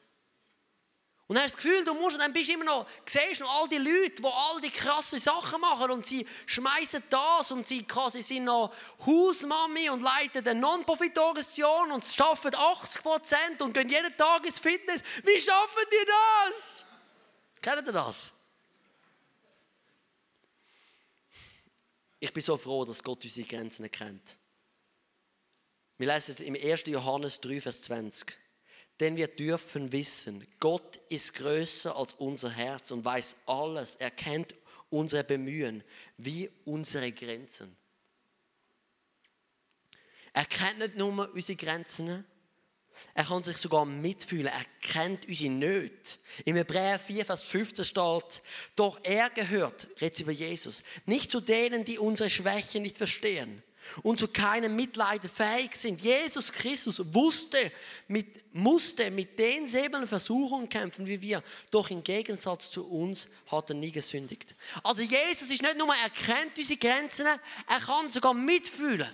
Und 1.28 1.36
dann 1.36 1.44
hast 1.44 1.56
du 1.56 1.58
das 1.58 1.64
Gefühl, 1.66 1.84
du 1.84 1.94
musst, 1.94 2.16
und 2.16 2.22
dann 2.22 2.32
bist 2.32 2.48
du 2.48 2.54
immer 2.54 2.64
noch, 2.64 2.88
siehst 3.06 3.42
noch 3.42 3.54
all 3.54 3.68
die 3.68 3.78
Leute, 3.78 4.22
die 4.22 4.26
all 4.26 4.62
die 4.62 4.70
krassen 4.70 5.20
Sachen 5.20 5.60
machen 5.60 5.92
und 5.92 6.06
sie 6.06 6.26
schmeißen 6.46 7.04
das 7.10 7.52
und 7.52 7.68
sie 7.68 7.84
quasi 7.84 8.22
sind 8.22 8.46
noch 8.46 8.74
Hausmami 9.06 9.90
und 9.90 10.02
leiten 10.02 10.48
eine 10.48 10.58
Non-Profit-Organisation 10.58 11.92
und 11.92 12.06
schaffen 12.06 12.56
80 12.56 13.04
Prozent 13.04 13.62
und 13.62 13.74
gehen 13.74 13.90
jeden 13.90 14.16
Tag 14.16 14.46
ins 14.46 14.58
Fitness. 14.58 15.04
Wie 15.24 15.42
schaffen 15.42 15.84
die 15.92 16.08
das? 16.08 16.86
Kennt 17.62 17.86
ihr 17.86 17.94
das? 17.94 18.32
Ich 22.22 22.32
bin 22.32 22.42
so 22.42 22.56
froh, 22.56 22.86
dass 22.86 23.04
Gott 23.04 23.22
unsere 23.26 23.46
Grenzen 23.46 23.92
kennt. 23.92 24.38
Wir 25.98 26.14
lesen 26.14 26.38
im 26.38 26.56
1. 26.56 26.84
Johannes 26.86 27.42
3, 27.42 27.60
Vers 27.60 27.82
20. 27.82 28.47
Denn 29.00 29.16
wir 29.16 29.28
dürfen 29.28 29.92
wissen, 29.92 30.48
Gott 30.60 31.00
ist 31.10 31.36
größer 31.36 31.96
als 31.96 32.14
unser 32.14 32.50
Herz 32.50 32.92
und 32.92 33.06
weiß 33.06 33.36
alles. 33.46 33.96
Er 33.96 34.12
kennt 34.12 34.56
unsere 34.90 35.24
Bemühen 35.24 35.84
wie 36.18 36.50
unsere 36.66 37.12
Grenzen. 37.12 37.76
Er 40.34 40.46
kennt 40.46 40.80
nicht 40.80 40.96
nur 40.96 41.32
unsere 41.34 41.56
Grenzen, 41.56 42.26
er 43.14 43.26
kann 43.26 43.44
sich 43.44 43.58
sogar 43.58 43.86
mitfühlen. 43.86 44.48
Er 44.48 44.66
kennt 44.82 45.28
unsere 45.28 45.52
Nöte. 45.52 46.18
Im 46.46 46.56
Hebräer 46.56 46.98
4, 46.98 47.26
Vers 47.26 47.44
15 47.44 47.86
steht, 47.86 48.42
doch 48.76 49.00
er 49.04 49.30
gehört, 49.30 49.88
redet 50.02 50.20
über 50.20 50.32
Jesus, 50.32 50.84
nicht 51.06 51.30
zu 51.30 51.40
denen, 51.40 51.86
die 51.86 52.00
unsere 52.00 52.30
Schwächen 52.30 52.82
nicht 52.82 52.98
verstehen 52.98 53.62
und 54.04 54.20
zu 54.20 54.28
keinem 54.28 54.76
Mitleid 54.76 55.22
fähig 55.34 55.76
sind. 55.76 56.02
Jesus 56.02 56.52
Christus 56.52 57.02
wusste, 57.14 57.72
mit, 58.08 58.54
musste 58.54 59.12
mit 59.12 59.38
denselben 59.38 60.08
Versuchungen 60.08 60.70
kämpfen 60.70 61.06
wie 61.06 61.22
wir, 61.22 61.44
doch 61.72 61.90
im 61.90 62.04
Gegensatz 62.04 62.72
zu 62.72 62.88
uns 62.88 63.28
hat 63.48 63.70
er 63.70 63.76
nie 63.76 63.92
gesündigt. 63.92 64.56
Also 64.84 65.02
Jesus 65.02 65.50
ist 65.50 65.62
nicht 65.62 65.78
nur, 65.78 65.94
er 65.94 66.10
kennt 66.10 66.58
unsere 66.58 66.80
Grenzen, 66.80 67.26
er 67.26 67.80
kann 67.80 68.10
sogar 68.10 68.34
mitfühlen. 68.34 69.10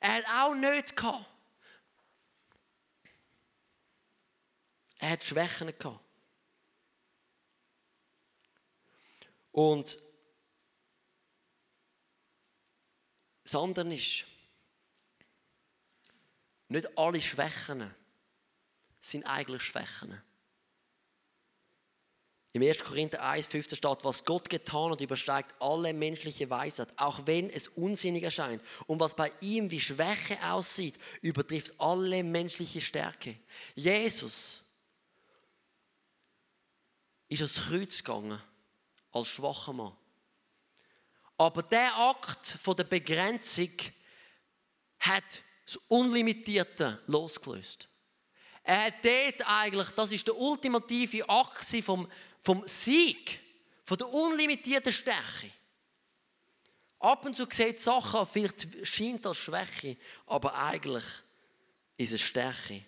Er 0.00 0.14
hat 0.14 0.24
auch 0.28 0.54
nicht 0.54 0.96
gehabt. 0.96 1.26
Er 4.98 5.10
hat 5.10 5.24
Schwächen 5.24 5.72
gehabt. 5.78 6.00
Und 9.52 9.98
das 13.50 13.60
andere 13.60 13.94
ist, 13.94 14.24
nicht 16.68 16.96
alle 16.96 17.20
Schwächen 17.20 17.92
sind 19.00 19.24
eigentlich 19.24 19.62
Schwächen. 19.62 20.20
Im 22.52 22.62
1. 22.62 22.82
Korinther 22.84 23.24
1, 23.24 23.46
15 23.46 23.76
steht, 23.76 24.04
was 24.04 24.24
Gott 24.24 24.48
getan 24.50 24.90
hat, 24.90 25.00
übersteigt 25.00 25.54
alle 25.60 25.92
menschliche 25.92 26.50
Weisheit, 26.50 26.88
auch 26.96 27.26
wenn 27.26 27.48
es 27.48 27.68
unsinnig 27.68 28.24
erscheint. 28.24 28.62
Und 28.86 29.00
was 29.00 29.14
bei 29.14 29.32
ihm 29.40 29.70
wie 29.70 29.80
Schwäche 29.80 30.38
aussieht, 30.44 30.98
übertrifft 31.20 31.74
alle 31.78 32.24
menschliche 32.24 32.80
Stärke. 32.80 33.36
Jesus 33.76 34.62
ist 37.28 37.40
ans 37.40 37.68
Kreuz 37.68 37.98
gegangen, 37.98 38.40
als 39.12 39.28
schwacher 39.28 39.72
Mann. 39.72 39.96
Aber 41.40 41.62
der 41.62 41.96
Akt 41.96 42.58
von 42.62 42.76
der 42.76 42.84
Begrenzung 42.84 43.70
hat 44.98 45.42
das 45.64 45.78
Unlimitierte 45.88 47.02
losgelöst. 47.06 47.88
Er 48.62 48.84
hat 48.84 49.02
dort 49.02 49.48
eigentlich, 49.48 49.88
das 49.92 50.12
ist 50.12 50.26
der 50.26 50.36
ultimative 50.36 51.26
Akt 51.30 51.64
vom, 51.82 52.06
vom 52.42 52.62
Sieg, 52.66 53.40
von 53.84 53.96
der 53.96 54.12
unlimitierten 54.12 54.92
Stärke. 54.92 55.50
Ab 56.98 57.24
und 57.24 57.34
zu 57.34 57.46
sieht 57.50 57.80
Sachen, 57.80 58.26
vielleicht 58.26 58.86
scheint 58.86 59.24
das 59.24 59.38
Schwäche, 59.38 59.96
aber 60.26 60.54
eigentlich 60.54 61.04
ist 61.96 62.12
es 62.12 62.20
Stärke. 62.20 62.84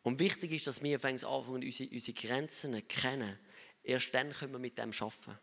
Und 0.00 0.18
wichtig 0.18 0.52
ist, 0.52 0.66
dass 0.66 0.82
wir 0.82 0.94
anfangen, 1.04 1.46
unsere, 1.62 1.90
unsere 1.90 2.14
Grenzen 2.14 2.88
kennen 2.88 3.38
Erst 3.82 4.14
dann 4.14 4.32
können 4.32 4.52
wir 4.52 4.58
mit 4.58 4.78
dem 4.78 4.92
arbeiten. 4.98 5.38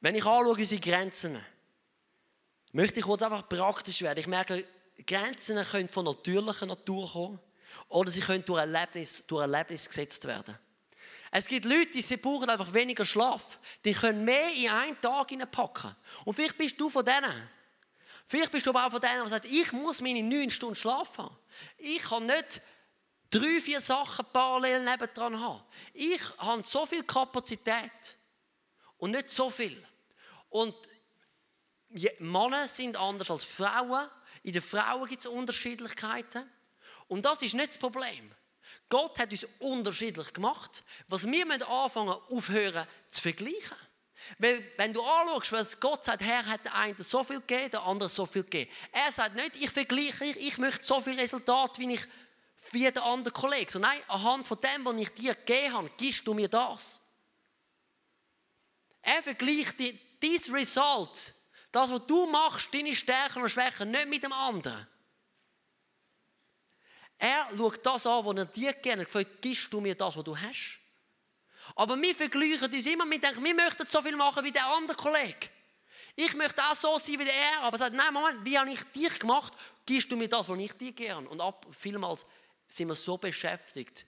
Wenn 0.00 0.14
ich 0.14 0.24
anschaue, 0.24 0.54
unsere 0.54 0.80
Grenzen, 0.80 1.38
möchte 2.72 3.00
ich 3.00 3.04
kurz 3.06 3.22
einfach 3.22 3.48
praktisch 3.48 4.02
werden. 4.02 4.18
Ich 4.18 4.26
merke, 4.26 4.64
Grenzen 5.06 5.62
können 5.64 5.88
von 5.88 6.04
natürlicher 6.04 6.66
Natur 6.66 7.10
kommen 7.10 7.40
oder 7.88 8.10
sie 8.10 8.20
können 8.20 8.44
durch 8.44 8.60
Erlebnis, 8.60 9.24
durch 9.26 9.42
Erlebnis 9.42 9.88
gesetzt 9.88 10.24
werden. 10.24 10.58
Es 11.30 11.46
gibt 11.46 11.64
Leute, 11.64 11.90
die 11.90 12.16
brauchen 12.16 12.48
einfach 12.48 12.72
weniger 12.72 13.04
Schlaf. 13.04 13.58
Die 13.84 13.92
können 13.92 14.24
mehr 14.24 14.52
in 14.54 14.70
einen 14.70 15.00
Tag 15.00 15.28
packen. 15.50 15.94
Und 16.24 16.34
vielleicht 16.34 16.56
bist 16.56 16.80
du 16.80 16.88
von 16.88 17.04
denen. 17.04 17.50
Vielleicht 18.26 18.50
bist 18.50 18.66
du 18.66 18.70
aber 18.70 18.86
auch 18.86 18.90
von 18.90 19.00
denen, 19.00 19.24
die 19.24 19.30
sagen, 19.30 19.48
ich 19.50 19.72
muss 19.72 20.00
meine 20.00 20.22
neun 20.22 20.50
Stunden 20.50 20.74
Schlaf 20.74 21.18
haben. 21.18 21.36
Ich 21.78 22.02
kann 22.02 22.26
nicht 22.26 22.60
drei, 23.30 23.60
vier 23.60 23.80
Sachen 23.80 24.26
parallel 24.32 24.84
nebendran 24.84 25.38
haben. 25.40 25.62
Ich 25.92 26.20
habe 26.38 26.62
so 26.64 26.86
viel 26.86 27.02
Kapazität 27.02 28.15
und 28.98 29.12
nicht 29.12 29.30
so 29.30 29.50
viel. 29.50 29.84
Und 30.48 30.74
Männer 32.18 32.68
sind 32.68 32.96
anders 32.96 33.30
als 33.30 33.44
Frauen. 33.44 34.08
In 34.42 34.52
den 34.52 34.62
Frauen 34.62 35.08
gibt 35.08 35.20
es 35.20 35.26
Unterschiedlichkeiten. 35.26 36.50
Und 37.08 37.24
das 37.24 37.42
ist 37.42 37.54
nicht 37.54 37.68
das 37.68 37.78
Problem. 37.78 38.32
Gott 38.88 39.18
hat 39.18 39.30
uns 39.30 39.46
unterschiedlich 39.58 40.32
gemacht. 40.32 40.84
Was 41.08 41.26
wir 41.26 41.46
müssen 41.46 41.62
anfangen 41.62 42.16
aufhören 42.30 42.86
zu 43.10 43.20
vergleichen. 43.20 43.76
Weil, 44.38 44.64
wenn 44.76 44.92
du 44.92 45.02
anschaust, 45.02 45.52
was 45.52 45.78
Gott 45.78 46.04
sagt, 46.04 46.22
Herr 46.22 46.44
hat 46.46 46.64
der 46.64 46.74
eine 46.74 47.02
so 47.02 47.22
viel 47.22 47.40
gegeben, 47.40 47.70
der 47.70 47.82
andere 47.82 48.08
so 48.08 48.26
viel 48.26 48.42
gegeben. 48.42 48.70
Er 48.90 49.12
sagt 49.12 49.36
nicht, 49.36 49.56
ich 49.56 49.70
vergleiche, 49.70 50.24
ich, 50.24 50.36
ich 50.36 50.58
möchte 50.58 50.84
so 50.84 51.00
viel 51.00 51.18
Resultat, 51.18 51.78
wie 51.78 51.94
ich 51.94 52.06
wie 52.72 52.90
der 52.90 53.04
andere 53.04 53.32
Kollege. 53.32 53.70
So, 53.70 53.78
nein, 53.78 54.00
anhand 54.08 54.46
von 54.46 54.58
dem, 54.60 54.84
was 54.84 54.96
ich 54.96 55.10
dir 55.10 55.34
gegeben 55.34 55.72
habe, 55.72 55.90
gibst 55.96 56.26
du 56.26 56.34
mir 56.34 56.48
das. 56.48 57.00
Er 59.06 59.22
vergleicht 59.22 59.78
dein 59.78 60.52
Result, 60.52 61.32
das, 61.70 61.90
was 61.90 62.06
du 62.08 62.26
machst, 62.26 62.74
deine 62.74 62.92
Stärken 62.92 63.40
und 63.40 63.50
Schwächen, 63.50 63.92
nicht 63.92 64.08
mit 64.08 64.24
dem 64.24 64.32
anderen. 64.32 64.84
Er 67.16 67.48
schaut 67.56 67.86
das 67.86 68.04
an, 68.04 68.24
was 68.24 68.36
er 68.36 68.46
dir 68.46 68.74
hat, 68.74 69.08
fragt, 69.08 69.40
gibst 69.40 69.72
du 69.72 69.80
mir 69.80 69.94
das, 69.94 70.16
was 70.16 70.24
du 70.24 70.36
hast? 70.36 70.80
Aber 71.76 72.00
wir 72.02 72.16
vergleichen 72.16 72.72
uns 72.72 72.86
immer, 72.86 73.08
wir 73.08 73.20
denken, 73.20 73.44
wir 73.44 73.54
möchten 73.54 73.88
so 73.88 74.02
viel 74.02 74.16
machen 74.16 74.44
wie 74.44 74.50
der 74.50 74.66
andere 74.66 74.96
Kollege. 74.96 75.50
Ich 76.16 76.34
möchte 76.34 76.60
auch 76.64 76.74
so 76.74 76.98
sein 76.98 77.20
wie 77.20 77.28
er, 77.28 77.60
aber 77.60 77.76
er 77.76 77.78
sagt, 77.78 77.94
nein, 77.94 78.12
Moment, 78.12 78.44
wie 78.44 78.58
habe 78.58 78.72
ich 78.72 78.82
dich 78.86 79.20
gemacht? 79.20 79.52
Gibst 79.84 80.10
du 80.10 80.16
mir 80.16 80.28
das, 80.28 80.48
was 80.48 80.58
ich 80.58 80.72
dir 80.72 80.90
gern? 80.90 81.28
Und 81.28 81.40
ab, 81.40 81.64
vielmals 81.70 82.26
sind 82.66 82.88
wir 82.88 82.96
so 82.96 83.16
beschäftigt, 83.16 84.04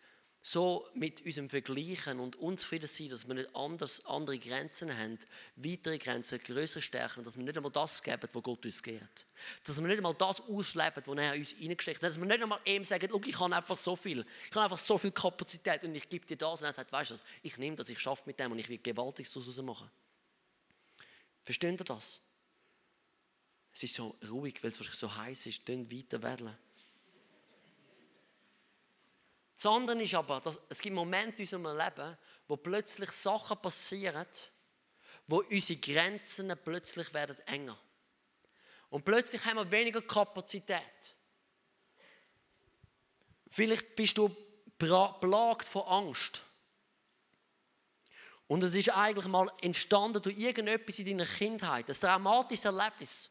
so 0.51 0.89
mit 0.95 1.21
unserem 1.27 1.51
Vergleichen 1.51 2.21
und 2.21 2.37
unzufrieden 2.37 2.87
sein, 2.87 3.11
dass 3.11 3.29
wir 3.29 3.35
nicht 3.35 3.55
anders, 3.55 4.03
andere 4.07 4.39
Grenzen 4.39 4.97
haben, 4.97 5.19
weitere 5.57 5.99
Grenzen, 5.99 6.39
größere 6.39 6.81
Stärken, 6.81 7.23
dass 7.23 7.37
wir 7.37 7.45
nicht 7.45 7.57
einmal 7.57 7.71
das 7.71 8.03
geben, 8.03 8.27
was 8.33 8.43
Gott 8.43 8.65
uns 8.65 8.83
gibt. 8.83 9.27
Dass 9.65 9.77
wir 9.77 9.87
nicht 9.87 9.99
einmal 9.99 10.15
das 10.15 10.41
ausleben, 10.41 11.03
was 11.05 11.19
er 11.19 11.35
uns 11.35 11.51
hineingesteckt 11.51 12.03
hat. 12.03 12.13
Dass 12.13 12.19
wir 12.19 12.25
nicht 12.25 12.43
einmal 12.43 12.61
ihm 12.65 12.83
sagen, 12.83 13.11
ich 13.27 13.39
habe 13.39 13.55
einfach 13.55 13.77
so 13.77 13.95
viel, 13.95 14.25
ich 14.49 14.57
habe 14.57 14.63
einfach 14.65 14.79
so 14.79 14.97
viel 14.97 15.11
Kapazität 15.11 15.83
und 15.85 15.95
ich 15.95 16.09
gebe 16.09 16.25
dir 16.25 16.39
das. 16.39 16.63
Und 16.63 16.69
er 16.69 16.73
sagt, 16.73 16.91
weißt 16.93 17.11
du 17.11 17.15
was, 17.15 17.25
ich 17.43 17.59
nehme 17.59 17.77
das, 17.77 17.91
ich 17.91 17.99
schaffe 17.99 18.23
mit 18.25 18.41
dem 18.41 18.51
und 18.53 18.59
ich 18.59 18.71
will 18.71 18.79
gewaltig 18.79 19.31
daraus 19.31 19.57
machen. 19.59 19.91
Versteht 21.45 21.79
ihr 21.79 21.85
das? 21.85 22.23
Es 23.75 23.83
ist 23.83 23.95
so 23.95 24.17
ruhig, 24.31 24.63
weil 24.63 24.71
es 24.71 24.79
wahrscheinlich 24.79 24.99
so 24.99 25.15
heiß 25.15 25.47
ist, 25.47 25.69
dann 25.69 25.93
weiter 25.93 26.23
werden. 26.23 26.57
Das 29.59 29.67
andere 29.67 30.01
ist 30.01 30.15
aber, 30.15 30.41
dass 30.41 30.61
es 30.69 30.79
gibt 30.79 30.95
Momente 30.95 31.43
in 31.43 31.43
unserem 31.43 31.77
Leben, 31.77 32.17
wo 32.47 32.57
plötzlich 32.57 33.11
Sachen 33.11 33.61
passieren, 33.61 34.25
wo 35.27 35.39
unsere 35.39 35.81
Grenzen 35.81 36.57
plötzlich 36.65 37.13
werden 37.13 37.37
enger. 37.41 37.77
Und 38.89 39.05
plötzlich 39.05 39.45
haben 39.45 39.57
wir 39.57 39.69
weniger 39.69 40.01
Kapazität. 40.01 41.17
Vielleicht 43.49 43.97
bist 43.97 44.17
du 44.17 44.29
plagt 44.79 45.67
von 45.67 45.83
Angst. 45.83 46.45
Und 48.47 48.63
es 48.63 48.77
ist 48.77 48.91
eigentlich 48.91 49.27
mal 49.27 49.51
entstanden 49.61 50.23
durch 50.23 50.39
irgendetwas 50.39 51.01
in 51.01 51.07
deiner 51.07 51.27
Kindheit, 51.27 51.89
ein 51.89 51.95
traumatisches 51.97 52.65
Erlebnis. 52.65 53.29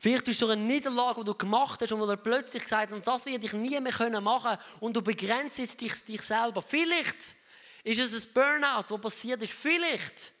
Vielleicht 0.00 0.28
ist 0.28 0.38
so 0.38 0.48
eine 0.48 0.62
Niederlage, 0.62 1.20
die 1.20 1.26
du 1.26 1.34
gemacht 1.34 1.80
hast 1.82 1.90
und 1.90 2.00
wo 2.00 2.06
du 2.06 2.16
plötzlich 2.16 2.62
gesagt 2.62 2.92
hast, 2.92 3.06
das 3.06 3.26
werde 3.26 3.44
ich 3.44 3.52
nie 3.52 3.80
mehr 3.80 4.20
machen 4.20 4.50
können 4.50 4.58
und 4.78 4.96
du 4.96 5.02
begrenzt 5.02 5.58
jetzt 5.58 5.80
dich, 5.80 6.04
dich 6.04 6.22
selber. 6.22 6.62
Vielleicht 6.62 7.34
ist 7.82 7.98
es 7.98 8.26
ein 8.26 8.32
Burnout, 8.32 8.84
das 8.88 9.00
passiert 9.00 9.42
ist. 9.42 9.52
Vielleicht 9.52 10.32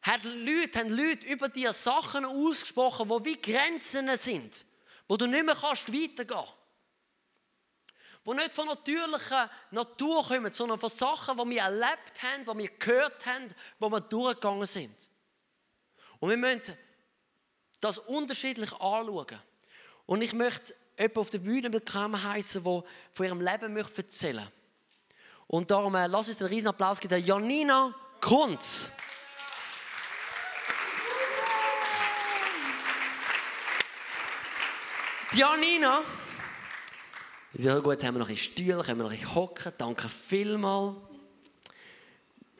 haben 0.00 0.46
Leute, 0.46 0.78
haben 0.78 0.88
Leute 0.88 1.26
über 1.26 1.50
dir 1.50 1.74
Sachen 1.74 2.24
ausgesprochen, 2.24 3.06
die 3.08 3.24
wie 3.26 3.40
Grenzen 3.40 4.16
sind, 4.16 4.64
wo 5.06 5.18
du 5.18 5.26
nicht 5.26 5.44
mehr 5.44 5.54
kannst 5.54 5.92
weitergehen. 5.92 6.48
Die 8.24 8.34
nicht 8.34 8.54
von 8.54 8.66
natürlicher 8.66 9.50
Natur 9.72 10.26
kommen, 10.26 10.52
sondern 10.54 10.78
von 10.78 10.88
Sachen, 10.88 11.36
die 11.36 11.50
wir 11.50 11.62
erlebt 11.62 12.22
haben, 12.22 12.44
die 12.44 12.62
wir 12.62 12.70
gehört 12.78 13.26
haben, 13.26 13.52
wo 13.78 13.90
wir 13.90 14.00
durchgegangen 14.00 14.66
sind. 14.66 14.94
Und 16.18 16.30
wir 16.30 16.36
müssen 16.38 16.78
das 17.82 17.98
unterschiedlich 17.98 18.72
anschauen. 18.72 19.38
Und 20.06 20.22
ich 20.22 20.32
möchte 20.32 20.74
jemanden 20.98 21.18
auf 21.18 21.30
der 21.30 21.38
Bühne 21.38 21.72
willkommen 21.72 22.22
heißen, 22.22 22.64
der 22.64 22.84
von 23.12 23.26
ihrem 23.26 23.40
Leben 23.40 23.74
möchte 23.74 24.02
erzählen 24.02 24.48
Und 25.46 25.70
darum 25.70 25.94
äh, 25.96 26.06
lass 26.06 26.28
uns 26.28 26.40
einen 26.40 26.48
riesen 26.48 26.68
Applaus 26.68 27.00
geben, 27.00 27.22
Janina 27.22 27.94
Kunz. 28.20 28.90
Janina, 35.34 36.02
ja 37.54 37.78
gut, 37.78 37.94
jetzt 37.94 38.04
haben 38.04 38.14
wir 38.14 38.18
noch 38.18 38.28
ein 38.28 38.36
Stühle, 38.36 38.82
können 38.82 38.98
wir 38.98 39.04
noch 39.04 39.12
ein 39.12 39.34
hocken, 39.34 39.72
danke 39.78 40.08
vielmals. 40.08 40.96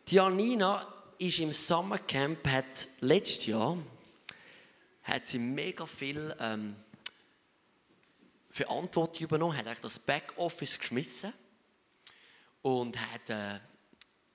Janina 0.08 0.86
ist 1.18 1.38
im 1.38 1.52
Summercamp, 1.52 2.48
hat 2.48 2.88
letztes 3.00 3.46
Jahr 3.46 3.76
hat 5.02 5.26
sie 5.26 5.38
mega 5.38 5.86
viel 5.86 6.34
ähm, 6.38 6.76
Verantwortung 8.50 9.22
übernommen, 9.22 9.56
hat 9.56 9.82
das 9.82 9.98
Backoffice 9.98 10.78
geschmissen 10.78 11.32
und 12.60 12.96
hat 12.98 13.30
äh, 13.30 13.58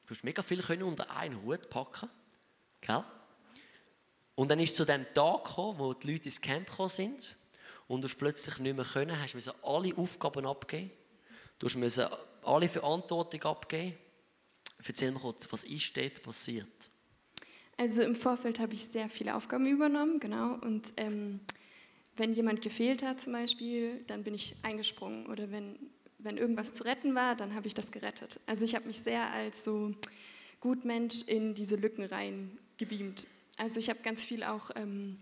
du 0.05 0.15
hast 0.15 0.23
mega 0.23 0.41
viel 0.41 0.61
können 0.61 0.83
unter 0.83 1.09
einen 1.15 1.41
Hut 1.43 1.69
packen, 1.69 2.09
gell? 2.81 3.03
Und 4.35 4.49
dann 4.49 4.59
ist 4.59 4.75
zu 4.75 4.85
dem 4.85 5.05
Tag 5.15 5.45
gekommen, 5.45 5.79
wo 5.79 5.93
die 5.93 6.11
Leute 6.11 6.25
ins 6.25 6.39
Camp 6.39 6.69
gekommen 6.69 6.89
sind 6.89 7.35
und 7.87 8.03
du 8.03 8.07
plötzlich 8.09 8.59
nicht 8.59 8.75
mehr 8.75 8.85
können, 8.85 9.19
hast 9.19 9.33
du 9.33 9.51
alle 9.63 9.95
Aufgaben 9.97 10.45
abgeben, 10.45 10.91
du 11.57 11.79
musst 11.79 11.99
alle 12.43 12.69
Verantwortung 12.69 13.43
abgeben. 13.43 13.97
Erzähl 14.85 15.11
mir 15.11 15.19
kurz, 15.19 15.51
was 15.51 15.63
ist 15.63 15.97
dort 15.97 16.21
passiert? 16.21 16.89
Also 17.77 18.01
im 18.01 18.15
Vorfeld 18.15 18.59
habe 18.59 18.73
ich 18.73 18.83
sehr 18.83 19.07
viele 19.07 19.35
Aufgaben 19.35 19.67
übernommen, 19.67 20.19
genau. 20.19 20.55
Und 20.55 20.93
ähm, 20.97 21.39
wenn 22.15 22.33
jemand 22.33 22.61
gefehlt 22.61 23.03
hat 23.03 23.21
zum 23.21 23.33
Beispiel, 23.33 24.03
dann 24.07 24.23
bin 24.23 24.33
ich 24.33 24.55
eingesprungen. 24.63 25.27
Oder 25.27 25.51
wenn, 25.51 25.77
wenn 26.17 26.37
irgendwas 26.37 26.73
zu 26.73 26.83
retten 26.83 27.13
war, 27.13 27.35
dann 27.35 27.53
habe 27.53 27.67
ich 27.67 27.75
das 27.75 27.91
gerettet. 27.91 28.39
Also 28.47 28.65
ich 28.65 28.73
habe 28.73 28.87
mich 28.87 28.99
sehr 28.99 29.31
als 29.31 29.63
so 29.63 29.93
Gutmensch 30.59 31.23
in 31.27 31.53
diese 31.53 31.75
Lücken 31.75 32.03
rein 32.03 32.57
gebeamt. 32.77 33.27
Also 33.57 33.79
ich 33.79 33.89
habe 33.89 33.99
ganz 34.01 34.25
viel 34.25 34.43
auch 34.43 34.71
ähm, 34.75 35.19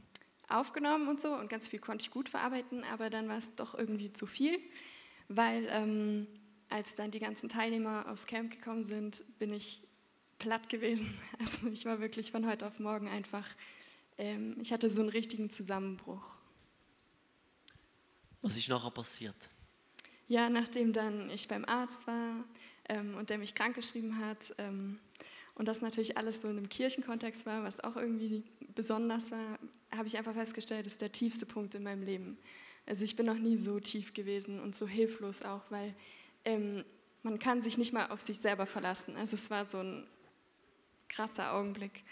aufgenommen 0.47 1.07
und 1.09 1.19
so 1.19 1.33
und 1.33 1.49
ganz 1.49 1.67
viel 1.67 1.79
konnte 1.79 2.03
ich 2.03 2.11
gut 2.11 2.29
verarbeiten, 2.29 2.83
aber 2.91 3.09
dann 3.09 3.27
war 3.27 3.37
es 3.37 3.53
doch 3.55 3.77
irgendwie 3.77 4.13
zu 4.13 4.25
viel, 4.25 4.59
weil 5.27 5.67
ähm, 5.69 6.27
als 6.69 6.95
dann 6.95 7.11
die 7.11 7.19
ganzen 7.19 7.49
Teilnehmer 7.49 8.05
aufs 8.09 8.27
Camp 8.27 8.51
gekommen 8.51 8.83
sind, 8.83 9.23
bin 9.39 9.53
ich 9.53 9.84
platt 10.39 10.69
gewesen. 10.69 11.17
Also 11.39 11.67
ich 11.67 11.85
war 11.85 11.99
wirklich 11.99 12.31
von 12.31 12.45
heute 12.47 12.65
auf 12.65 12.79
morgen 12.79 13.07
einfach, 13.07 13.47
ähm, 14.17 14.55
ich 14.61 14.71
hatte 14.71 14.89
so 14.89 15.01
einen 15.01 15.09
richtigen 15.09 15.49
Zusammenbruch. 15.49 16.35
Was 18.41 18.57
ist 18.57 18.69
nachher 18.69 18.91
passiert? 18.91 19.49
Ja, 20.27 20.49
nachdem 20.49 20.93
dann 20.93 21.29
ich 21.29 21.47
beim 21.47 21.65
Arzt 21.65 22.07
war 22.07 22.43
ähm, 22.89 23.15
und 23.15 23.29
der 23.29 23.37
mich 23.37 23.53
krankgeschrieben 23.53 24.19
hat 24.19 24.53
ähm, 24.57 24.99
und 25.55 25.67
das 25.67 25.81
natürlich 25.81 26.17
alles 26.17 26.41
so 26.41 26.47
in 26.47 26.57
einem 26.57 26.69
Kirchenkontext 26.69 27.45
war, 27.45 27.63
was 27.63 27.79
auch 27.83 27.95
irgendwie 27.95 28.43
besonders 28.73 29.31
war, 29.31 29.59
habe 29.95 30.07
ich 30.07 30.17
einfach 30.17 30.33
festgestellt, 30.33 30.85
das 30.85 30.93
ist 30.93 31.01
der 31.01 31.11
tiefste 31.11 31.45
Punkt 31.45 31.75
in 31.75 31.83
meinem 31.83 32.03
Leben. 32.03 32.37
Also 32.85 33.03
ich 33.03 33.15
bin 33.15 33.25
noch 33.25 33.37
nie 33.37 33.57
so 33.57 33.79
tief 33.79 34.13
gewesen 34.13 34.59
und 34.59 34.75
so 34.75 34.87
hilflos 34.87 35.41
auch, 35.43 35.63
weil 35.69 35.95
ähm, 36.43 36.83
man 37.23 37.39
kann 37.39 37.61
sich 37.61 37.77
nicht 37.77 37.93
mal 37.93 38.07
auf 38.07 38.21
sich 38.21 38.37
selber 38.39 38.65
verlassen. 38.65 39.15
Also 39.15 39.35
es 39.35 39.49
war 39.49 39.65
so 39.65 39.79
ein 39.79 40.05
krasser 41.15 41.53
Augenblick. 41.53 42.03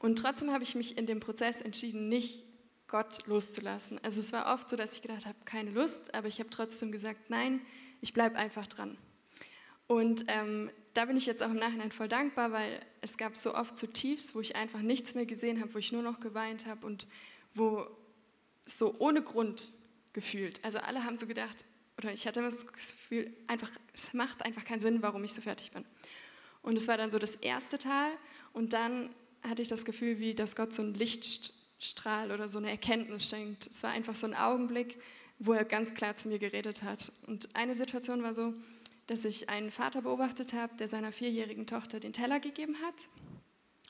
Und 0.00 0.18
trotzdem 0.18 0.50
habe 0.50 0.64
ich 0.64 0.74
mich 0.74 0.96
in 0.96 1.06
dem 1.06 1.20
Prozess 1.20 1.60
entschieden, 1.60 2.08
nicht 2.08 2.44
Gott 2.88 3.26
loszulassen. 3.26 4.00
Also 4.02 4.20
es 4.20 4.32
war 4.32 4.52
oft 4.52 4.68
so, 4.68 4.76
dass 4.76 4.94
ich 4.94 5.02
gedacht 5.02 5.26
habe, 5.26 5.36
keine 5.44 5.70
Lust, 5.70 6.14
aber 6.14 6.26
ich 6.26 6.40
habe 6.40 6.50
trotzdem 6.50 6.90
gesagt, 6.90 7.30
nein, 7.30 7.60
ich 8.00 8.12
bleibe 8.12 8.36
einfach 8.36 8.66
dran. 8.66 8.98
Und 9.86 10.24
ähm, 10.28 10.70
da 10.94 11.04
bin 11.04 11.16
ich 11.16 11.26
jetzt 11.26 11.42
auch 11.42 11.50
im 11.50 11.56
Nachhinein 11.56 11.92
voll 11.92 12.08
dankbar, 12.08 12.52
weil 12.52 12.80
es 13.00 13.16
gab 13.16 13.36
so 13.36 13.54
oft 13.54 13.76
so 13.76 13.86
Tiefs, 13.86 14.34
wo 14.34 14.40
ich 14.40 14.56
einfach 14.56 14.80
nichts 14.80 15.14
mehr 15.14 15.26
gesehen 15.26 15.60
habe, 15.60 15.72
wo 15.74 15.78
ich 15.78 15.92
nur 15.92 16.02
noch 16.02 16.20
geweint 16.20 16.66
habe 16.66 16.86
und 16.86 17.06
wo 17.54 17.86
so 18.64 18.96
ohne 18.98 19.22
Grund 19.22 19.70
gefühlt. 20.12 20.64
Also 20.64 20.78
alle 20.78 21.04
haben 21.04 21.16
so 21.16 21.26
gedacht, 21.26 21.64
oder 21.98 22.12
ich 22.12 22.26
hatte 22.26 22.40
immer 22.40 22.50
das 22.50 22.66
Gefühl, 22.66 23.32
einfach, 23.46 23.70
es 23.92 24.14
macht 24.14 24.44
einfach 24.44 24.64
keinen 24.64 24.80
Sinn, 24.80 25.02
warum 25.02 25.22
ich 25.22 25.34
so 25.34 25.42
fertig 25.42 25.70
bin. 25.72 25.84
Und 26.62 26.76
es 26.76 26.88
war 26.88 26.96
dann 26.96 27.10
so 27.10 27.18
das 27.18 27.36
erste 27.36 27.78
Tal 27.78 28.10
und 28.52 28.72
dann 28.72 29.10
hatte 29.42 29.62
ich 29.62 29.68
das 29.68 29.84
Gefühl, 29.84 30.18
wie 30.18 30.34
dass 30.34 30.56
Gott 30.56 30.72
so 30.72 30.82
einen 30.82 30.94
Lichtstrahl 30.94 32.30
oder 32.32 32.48
so 32.48 32.58
eine 32.58 32.70
Erkenntnis 32.70 33.28
schenkt. 33.28 33.66
Es 33.66 33.82
war 33.82 33.90
einfach 33.90 34.14
so 34.14 34.26
ein 34.26 34.34
Augenblick, 34.34 35.00
wo 35.38 35.52
er 35.52 35.64
ganz 35.64 35.94
klar 35.94 36.16
zu 36.16 36.28
mir 36.28 36.38
geredet 36.38 36.82
hat. 36.82 37.10
Und 37.26 37.54
eine 37.56 37.74
Situation 37.74 38.22
war 38.22 38.34
so, 38.34 38.52
dass 39.06 39.24
ich 39.24 39.48
einen 39.48 39.70
Vater 39.70 40.02
beobachtet 40.02 40.52
habe, 40.52 40.76
der 40.76 40.88
seiner 40.88 41.12
vierjährigen 41.12 41.66
Tochter 41.66 41.98
den 41.98 42.12
Teller 42.12 42.38
gegeben 42.38 42.76
hat. 42.84 42.94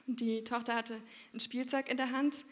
Die 0.06 0.44
Tochter 0.44 0.74
hatte 0.74 0.96
ein 1.34 1.40
Spielzeug 1.40 1.90
in 1.90 1.96
der 1.96 2.12
Hand 2.12 2.44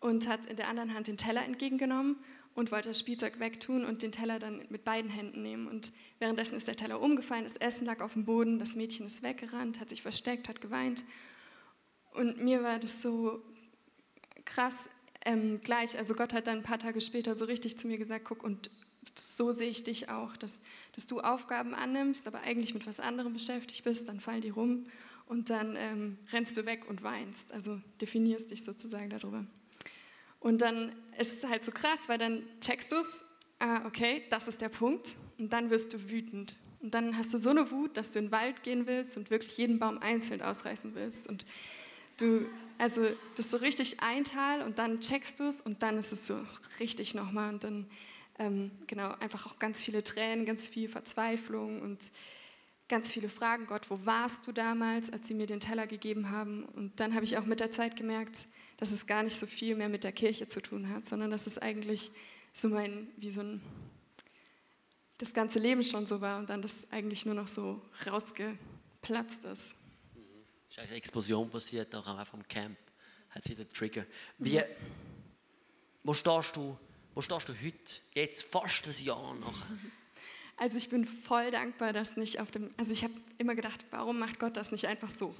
und 0.00 0.28
hat 0.28 0.46
in 0.46 0.56
der 0.56 0.68
anderen 0.68 0.94
Hand 0.94 1.06
den 1.06 1.16
Teller 1.16 1.44
entgegengenommen 1.44 2.16
und 2.54 2.70
wollte 2.70 2.88
das 2.88 3.00
Spielzeug 3.00 3.40
wegtun 3.40 3.84
und 3.84 4.02
den 4.02 4.12
Teller 4.12 4.38
dann 4.38 4.64
mit 4.68 4.84
beiden 4.84 5.10
Händen 5.10 5.42
nehmen. 5.42 5.66
Und 5.66 5.92
währenddessen 6.18 6.56
ist 6.56 6.68
der 6.68 6.76
Teller 6.76 7.00
umgefallen, 7.00 7.44
das 7.44 7.56
Essen 7.56 7.84
lag 7.84 8.00
auf 8.00 8.12
dem 8.12 8.24
Boden, 8.24 8.58
das 8.58 8.76
Mädchen 8.76 9.06
ist 9.06 9.22
weggerannt, 9.22 9.80
hat 9.80 9.88
sich 9.90 10.02
versteckt, 10.02 10.48
hat 10.48 10.60
geweint. 10.60 11.04
Und 12.14 12.42
mir 12.42 12.62
war 12.62 12.78
das 12.78 13.02
so 13.02 13.42
krass 14.44 14.88
ähm, 15.24 15.60
gleich. 15.60 15.98
Also 15.98 16.14
Gott 16.14 16.32
hat 16.32 16.46
dann 16.46 16.58
ein 16.58 16.62
paar 16.62 16.78
Tage 16.78 17.00
später 17.00 17.34
so 17.34 17.44
richtig 17.44 17.78
zu 17.78 17.88
mir 17.88 17.98
gesagt, 17.98 18.24
guck, 18.24 18.42
und 18.42 18.70
so 19.16 19.52
sehe 19.52 19.68
ich 19.68 19.84
dich 19.84 20.08
auch, 20.08 20.36
dass, 20.36 20.62
dass 20.94 21.06
du 21.06 21.20
Aufgaben 21.20 21.74
annimmst, 21.74 22.26
aber 22.26 22.40
eigentlich 22.40 22.74
mit 22.74 22.86
was 22.86 23.00
anderem 23.00 23.32
beschäftigt 23.32 23.84
bist, 23.84 24.08
dann 24.08 24.20
fallen 24.20 24.40
die 24.40 24.50
rum 24.50 24.86
und 25.26 25.50
dann 25.50 25.76
ähm, 25.76 26.18
rennst 26.32 26.56
du 26.56 26.66
weg 26.66 26.88
und 26.88 27.02
weinst. 27.02 27.52
Also 27.52 27.80
definierst 28.00 28.50
dich 28.50 28.64
sozusagen 28.64 29.10
darüber. 29.10 29.44
Und 30.40 30.60
dann 30.60 30.92
ist 31.18 31.38
es 31.38 31.48
halt 31.48 31.64
so 31.64 31.72
krass, 31.72 32.00
weil 32.06 32.18
dann 32.18 32.44
checkst 32.60 32.92
du 32.92 32.96
es, 32.96 33.24
ah, 33.58 33.84
okay, 33.86 34.22
das 34.30 34.46
ist 34.46 34.60
der 34.60 34.68
Punkt. 34.68 35.14
Und 35.38 35.52
dann 35.52 35.70
wirst 35.70 35.92
du 35.92 36.10
wütend. 36.10 36.56
Und 36.82 36.94
dann 36.94 37.16
hast 37.16 37.32
du 37.32 37.38
so 37.38 37.50
eine 37.50 37.70
Wut, 37.70 37.96
dass 37.96 38.10
du 38.10 38.18
in 38.18 38.26
den 38.26 38.32
Wald 38.32 38.62
gehen 38.62 38.86
willst 38.86 39.16
und 39.16 39.30
wirklich 39.30 39.56
jeden 39.56 39.78
Baum 39.78 39.98
einzeln 39.98 40.42
ausreißen 40.42 40.94
willst. 40.94 41.28
Und 41.28 41.46
du, 42.16 42.46
also 42.78 43.02
das 43.36 43.46
ist 43.46 43.50
so 43.50 43.56
richtig 43.58 44.00
ein 44.00 44.24
Tal 44.24 44.62
und 44.62 44.78
dann 44.78 45.00
checkst 45.00 45.40
du 45.40 45.44
es 45.44 45.60
und 45.60 45.82
dann 45.82 45.98
ist 45.98 46.12
es 46.12 46.26
so 46.26 46.38
richtig 46.80 47.14
nochmal. 47.14 47.52
Und 47.52 47.64
dann, 47.64 47.86
ähm, 48.38 48.70
genau, 48.86 49.12
einfach 49.20 49.46
auch 49.46 49.58
ganz 49.58 49.82
viele 49.82 50.02
Tränen, 50.02 50.44
ganz 50.44 50.68
viel 50.68 50.88
Verzweiflung 50.88 51.80
und 51.82 52.10
ganz 52.88 53.12
viele 53.12 53.28
Fragen. 53.28 53.66
Gott, 53.66 53.90
wo 53.90 54.04
warst 54.04 54.46
du 54.46 54.52
damals, 54.52 55.12
als 55.12 55.28
sie 55.28 55.34
mir 55.34 55.46
den 55.46 55.60
Teller 55.60 55.86
gegeben 55.86 56.30
haben? 56.30 56.64
Und 56.64 57.00
dann 57.00 57.14
habe 57.14 57.24
ich 57.24 57.38
auch 57.38 57.46
mit 57.46 57.60
der 57.60 57.70
Zeit 57.70 57.96
gemerkt, 57.96 58.46
dass 58.76 58.90
es 58.90 59.06
gar 59.06 59.22
nicht 59.22 59.38
so 59.38 59.46
viel 59.46 59.76
mehr 59.76 59.88
mit 59.88 60.04
der 60.04 60.12
Kirche 60.12 60.48
zu 60.48 60.60
tun 60.60 60.90
hat, 60.90 61.06
sondern 61.06 61.30
dass 61.30 61.46
es 61.46 61.58
eigentlich 61.58 62.10
so 62.52 62.68
mein, 62.68 63.08
wie 63.16 63.30
so 63.30 63.40
ein, 63.40 63.60
das 65.18 65.32
ganze 65.32 65.58
Leben 65.58 65.82
schon 65.82 66.06
so 66.06 66.20
war 66.20 66.38
und 66.38 66.50
dann 66.50 66.60
das 66.60 66.90
eigentlich 66.90 67.24
nur 67.24 67.34
noch 67.34 67.48
so 67.48 67.80
rausgeplatzt 68.06 69.44
ist. 69.44 69.74
Mhm. 70.76 70.82
Ist 70.82 70.88
eine 70.88 70.96
Explosion 70.96 71.50
passiert, 71.50 71.94
auch 71.94 72.06
einfach 72.06 72.34
im 72.34 72.46
Camp. 72.48 72.76
Hat 73.30 73.44
sie 73.44 73.54
den 73.54 73.68
Trigger. 73.68 74.06
Wie, 74.38 74.60
wo, 76.02 76.14
stehst 76.14 76.56
du, 76.56 76.78
wo 77.14 77.20
stehst 77.20 77.48
du 77.48 77.52
heute, 77.52 77.94
jetzt 78.14 78.44
fast 78.44 78.86
ein 78.86 79.04
Jahr 79.04 79.34
nachher? 79.34 79.66
Also 80.56 80.76
ich 80.76 80.88
bin 80.88 81.04
voll 81.04 81.50
dankbar, 81.50 81.92
dass 81.92 82.16
nicht 82.16 82.38
auf 82.38 82.52
dem, 82.52 82.70
also 82.76 82.92
ich 82.92 83.02
habe 83.02 83.12
immer 83.38 83.56
gedacht, 83.56 83.84
warum 83.90 84.20
macht 84.20 84.38
Gott 84.38 84.56
das 84.56 84.70
nicht 84.70 84.86
einfach 84.86 85.10
so? 85.10 85.34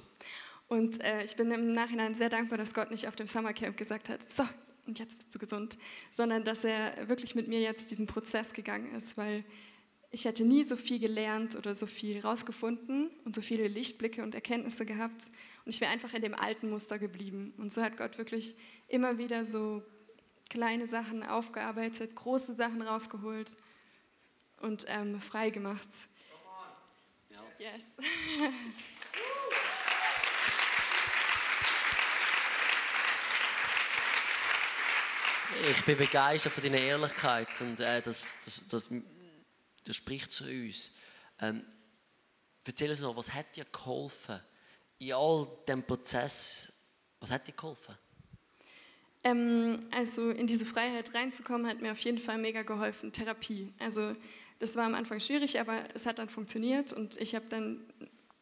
Und 0.67 1.01
äh, 1.01 1.23
ich 1.23 1.37
bin 1.37 1.49
im 1.51 1.73
Nachhinein 1.73 2.13
sehr 2.13 2.27
dankbar, 2.27 2.57
dass 2.57 2.73
Gott 2.73 2.91
nicht 2.91 3.07
auf 3.07 3.15
dem 3.15 3.25
Summercamp 3.25 3.77
gesagt 3.77 4.09
hat, 4.09 4.27
so, 4.27 4.45
und 4.85 4.99
jetzt 4.99 5.17
bist 5.17 5.33
du 5.33 5.39
gesund, 5.39 5.77
sondern 6.11 6.43
dass 6.43 6.65
er 6.65 7.07
wirklich 7.07 7.33
mit 7.33 7.47
mir 7.47 7.61
jetzt 7.61 7.91
diesen 7.91 8.07
Prozess 8.07 8.51
gegangen 8.51 8.93
ist, 8.93 9.15
weil 9.15 9.45
ich 10.15 10.23
hätte 10.23 10.45
nie 10.45 10.63
so 10.63 10.77
viel 10.77 10.97
gelernt 10.97 11.57
oder 11.57 11.75
so 11.75 11.85
viel 11.85 12.21
rausgefunden 12.21 13.09
und 13.25 13.35
so 13.35 13.41
viele 13.41 13.67
Lichtblicke 13.67 14.23
und 14.23 14.33
Erkenntnisse 14.33 14.85
gehabt. 14.85 15.27
Und 15.65 15.73
ich 15.73 15.81
wäre 15.81 15.91
einfach 15.91 16.13
in 16.13 16.21
dem 16.21 16.33
alten 16.33 16.69
Muster 16.69 16.97
geblieben. 16.97 17.53
Und 17.57 17.73
so 17.73 17.81
hat 17.81 17.97
Gott 17.97 18.17
wirklich 18.17 18.55
immer 18.87 19.17
wieder 19.17 19.43
so 19.43 19.83
kleine 20.49 20.87
Sachen 20.87 21.21
aufgearbeitet, 21.21 22.15
große 22.15 22.53
Sachen 22.53 22.81
rausgeholt 22.81 23.57
und 24.61 24.85
ähm, 24.87 25.19
frei 25.19 25.49
gemacht. 25.49 25.89
Yes. 27.59 27.87
Ich 35.69 35.85
bin 35.85 35.97
begeistert 35.97 36.51
von 36.51 36.63
deiner 36.63 36.79
Ehrlichkeit 36.79 37.61
und 37.61 37.79
äh, 37.79 38.01
das, 38.01 38.35
das, 38.43 38.67
das, 38.67 38.89
das 39.85 39.95
spricht 39.95 40.31
zu 40.31 40.43
uns. 40.43 40.91
Ähm, 41.39 41.63
erzähl 42.63 42.89
uns 42.89 42.99
noch, 42.99 43.15
was 43.15 43.33
hat 43.33 43.55
dir 43.55 43.65
geholfen 43.65 44.39
in 44.99 45.13
all 45.13 45.47
dem 45.67 45.83
Prozess? 45.83 46.71
Was 47.19 47.31
hat 47.31 47.47
dir 47.47 47.53
geholfen? 47.53 47.95
Ähm, 49.23 49.87
also 49.91 50.29
in 50.29 50.47
diese 50.47 50.65
Freiheit 50.65 51.13
reinzukommen, 51.13 51.67
hat 51.67 51.81
mir 51.81 51.91
auf 51.91 51.99
jeden 51.99 52.19
Fall 52.19 52.37
mega 52.37 52.61
geholfen. 52.61 53.11
Therapie. 53.11 53.73
Also 53.79 54.15
das 54.59 54.75
war 54.75 54.85
am 54.85 54.95
Anfang 54.95 55.19
schwierig, 55.19 55.59
aber 55.59 55.83
es 55.93 56.05
hat 56.05 56.19
dann 56.19 56.29
funktioniert 56.29 56.93
und 56.93 57.19
ich 57.19 57.35
habe 57.35 57.45
dann 57.49 57.81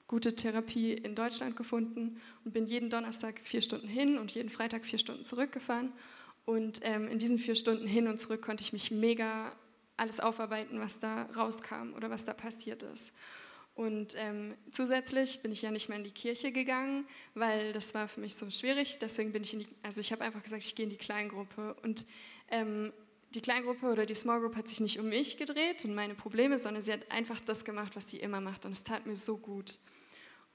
gute 0.08 0.36
Therapie 0.36 0.94
in 0.94 1.16
Deutschland 1.16 1.56
gefunden 1.56 2.22
und 2.44 2.54
bin 2.54 2.68
jeden 2.68 2.90
Donnerstag 2.90 3.40
vier 3.44 3.62
Stunden 3.62 3.88
hin 3.88 4.18
und 4.18 4.32
jeden 4.32 4.50
Freitag 4.50 4.86
vier 4.86 5.00
Stunden 5.00 5.24
zurückgefahren. 5.24 5.92
Und 6.46 6.82
ähm, 6.84 7.08
in 7.08 7.18
diesen 7.18 7.40
vier 7.40 7.56
Stunden 7.56 7.88
hin 7.88 8.08
und 8.08 8.20
zurück 8.20 8.42
konnte 8.42 8.62
ich 8.62 8.74
mich 8.74 8.92
mega 8.92 9.56
alles 9.98 10.20
aufarbeiten, 10.20 10.80
was 10.80 11.00
da 11.00 11.24
rauskam 11.36 11.94
oder 11.96 12.10
was 12.10 12.26
da 12.26 12.34
passiert 12.34 12.84
ist. 12.84 13.14
Und 13.76 14.16
ähm, 14.18 14.54
zusätzlich 14.70 15.42
bin 15.42 15.52
ich 15.52 15.64
ja 15.64 15.72
nicht 15.72 15.90
mehr 15.90 15.98
in 15.98 16.04
die 16.04 16.12
Kirche 16.12 16.52
gegangen, 16.52 17.08
weil 17.34 17.74
das 17.74 17.94
war 17.96 18.08
für 18.08 18.20
mich 18.20 18.36
so 18.36 18.50
schwierig. 18.52 19.00
Deswegen 19.00 19.32
bin 19.32 19.44
ich 19.44 19.54
in 19.54 19.60
die, 19.60 19.68
also 19.82 20.00
ich 20.00 20.12
habe 20.12 20.24
einfach 20.24 20.44
gesagt, 20.44 20.64
ich 20.64 20.76
gehe 20.76 20.84
in 20.84 20.92
die 20.92 20.98
Kleingruppe. 20.98 21.76
Und 21.82 22.06
ähm, 22.50 22.94
die 23.34 23.42
Kleingruppe 23.42 23.88
oder 23.88 24.06
die 24.06 24.14
Small 24.14 24.42
Group 24.42 24.56
hat 24.56 24.68
sich 24.68 24.80
nicht 24.80 25.00
um 25.00 25.10
mich 25.10 25.38
gedreht 25.38 25.86
und 25.86 25.96
meine 25.96 26.14
Probleme, 26.14 26.60
sondern 26.60 26.84
sie 26.84 26.94
hat 26.94 27.10
einfach 27.12 27.40
das 27.40 27.66
gemacht, 27.66 27.96
was 27.96 28.10
sie 28.10 28.18
immer 28.18 28.42
macht. 28.42 28.66
Und 28.66 28.74
es 28.74 28.84
tat 28.84 29.08
mir 29.08 29.16
so 29.16 29.38
gut. 29.38 29.80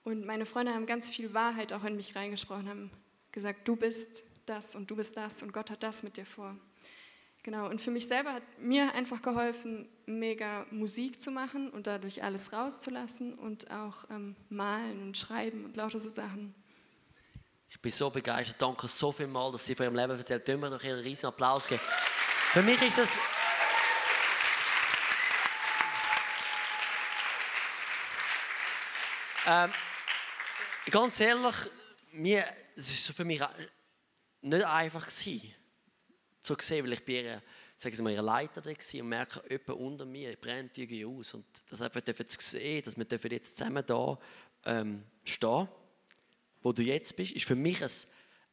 Und 0.04 0.24
meine 0.24 0.46
Freunde 0.46 0.72
haben 0.72 0.86
ganz 0.86 1.10
viel 1.10 1.34
Wahrheit 1.34 1.72
auch 1.72 1.82
in 1.82 1.96
mich 1.96 2.14
reingesprochen, 2.14 2.68
haben 2.68 2.90
gesagt, 3.32 3.66
du 3.66 3.74
bist 3.74 4.22
das 4.46 4.76
und 4.76 4.90
du 4.90 4.96
bist 4.96 5.16
das 5.16 5.42
und 5.42 5.52
Gott 5.52 5.70
hat 5.70 5.82
das 5.82 6.04
mit 6.04 6.16
dir 6.16 6.24
vor. 6.24 6.56
Genau, 7.48 7.66
und 7.70 7.80
für 7.80 7.90
mich 7.90 8.06
selber 8.06 8.34
hat 8.34 8.42
mir 8.58 8.94
einfach 8.94 9.22
geholfen, 9.22 9.88
mega 10.04 10.66
Musik 10.70 11.18
zu 11.18 11.30
machen 11.30 11.70
und 11.70 11.86
dadurch 11.86 12.22
alles 12.22 12.52
rauszulassen 12.52 13.38
und 13.38 13.70
auch 13.70 14.04
ähm, 14.10 14.36
malen 14.50 15.00
und 15.00 15.16
schreiben 15.16 15.64
und 15.64 15.74
lauter 15.74 15.98
so 15.98 16.10
Sachen. 16.10 16.54
Ich 17.70 17.80
bin 17.80 17.90
so 17.90 18.10
begeistert. 18.10 18.60
Danke 18.60 18.86
so 18.86 19.12
viel 19.12 19.28
mal, 19.28 19.50
dass 19.50 19.64
Sie 19.64 19.74
von 19.74 19.86
Ihrem 19.86 19.96
Leben 19.96 20.18
erzählt. 20.18 20.44
Können 20.44 20.60
wir 20.60 20.68
noch 20.68 20.84
einen 20.84 20.98
riesen 20.98 21.24
Applaus 21.24 21.66
geben? 21.66 21.80
Für 22.52 22.62
mich 22.62 22.82
ist 22.82 22.98
das. 22.98 23.18
Ähm, 29.46 29.72
ganz 30.90 31.18
ehrlich, 31.18 31.54
mir, 32.12 32.44
es 32.76 32.90
ist 32.90 33.16
für 33.16 33.24
mich 33.24 33.40
nicht 34.42 34.66
einfach 34.66 35.06
gewesen, 35.06 35.54
zu 36.56 36.66
sehen, 36.66 36.84
weil 36.84 36.94
ich 36.94 37.04
bin 37.04 37.24
ihr, 37.24 37.42
sagen 37.76 37.94
Sie 37.94 38.02
mal, 38.02 38.12
ihr 38.12 38.22
Leiter 38.22 38.60
da 38.60 38.70
war 38.70 39.00
und 39.00 39.08
merke, 39.08 39.42
jemand 39.48 39.80
unter 39.80 40.04
mir 40.04 40.36
brennt 40.36 40.76
irgendwie 40.78 41.04
aus. 41.04 41.34
Und 41.34 41.46
das 41.70 41.80
einfach 41.80 42.02
zu 42.02 42.38
sehen, 42.40 42.82
dass 42.84 42.96
wir 42.96 43.32
jetzt 43.32 43.56
zusammen 43.56 43.84
da 43.86 44.18
ähm, 44.64 45.04
stehen, 45.24 45.68
wo 46.62 46.72
du 46.72 46.82
jetzt 46.82 47.16
bist, 47.16 47.32
ist 47.32 47.46
für 47.46 47.54
mich 47.54 47.82
ein, 47.82 47.90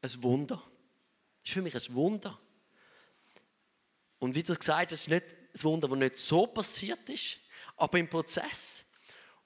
ein 0.02 0.24
Wunder. 0.24 0.62
ist 1.44 1.54
für 1.54 1.62
mich 1.62 1.76
ein 1.76 1.96
Wunder. 1.96 2.40
Und 4.20 4.36
wie 4.36 4.44
du 4.44 4.56
gesagt 4.56 4.92
hast, 4.92 5.02
ist 5.02 5.10
nicht 5.10 5.26
ein 5.26 5.64
Wunder, 5.64 5.88
das 5.88 5.98
nicht 5.98 6.18
so 6.18 6.48
passiert 6.48 7.10
ist, 7.10 7.38
aber 7.78 8.00
im 8.00 8.10
Prozess. 8.10 8.86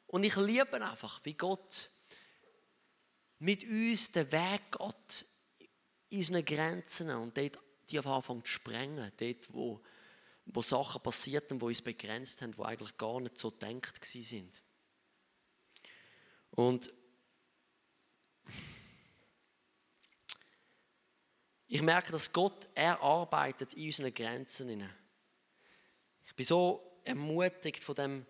Und 0.08 0.24
ich 0.24 0.36
liebe 0.36 0.84
einfach, 0.84 1.22
wie 1.24 1.34
Gott 1.34 1.90
mit 3.40 3.64
uns 3.64 4.12
den 4.12 4.32
Weg 4.32 4.62
geht, 4.72 5.26
in 6.10 6.20
unseren 6.20 6.46
Grenzen 6.46 7.10
und 7.12 7.38
dort 7.38 7.60
die 7.92 8.00
anfangen 8.00 8.44
zu 8.44 8.52
sprengen, 8.52 9.12
dort, 9.18 9.54
wo, 9.54 9.82
wo 10.46 10.62
Sachen 10.62 11.02
passierten, 11.02 11.60
die 11.60 11.66
uns 11.66 11.82
begrenzt 11.82 12.42
haben, 12.42 12.54
die 12.54 12.62
eigentlich 12.62 12.98
gar 12.98 13.20
nicht 13.20 13.38
so 13.38 13.52
gedacht 13.52 14.04
sind. 14.04 14.62
Und 16.52 16.92
ich 21.68 21.82
merke, 21.82 22.12
dass 22.12 22.32
Gott, 22.32 22.68
er 22.74 23.00
in 23.76 23.86
unseren 23.88 24.14
Grenzen. 24.14 24.90
Ich 26.26 26.36
bin 26.36 26.46
so 26.46 27.00
ermutigt 27.04 27.84
von 27.84 27.96
dem, 27.96 28.26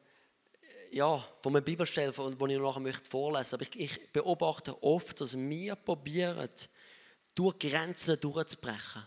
ja, 0.91 1.25
von 1.41 1.53
einer 1.53 1.61
Bibelstelle, 1.61 2.11
die 2.11 2.53
ich 2.53 2.59
noch 2.59 2.79
möchte 2.79 3.09
vorlesen 3.09 3.57
möchte. 3.57 3.75
Aber 3.75 3.81
ich, 3.81 3.99
ich 3.99 4.11
beobachte 4.11 4.83
oft, 4.83 5.21
dass 5.21 5.37
wir 5.37 5.75
probieren, 5.75 6.49
durch 7.35 7.57
Grenzen 7.59 8.19
durchzubrechen 8.19 9.05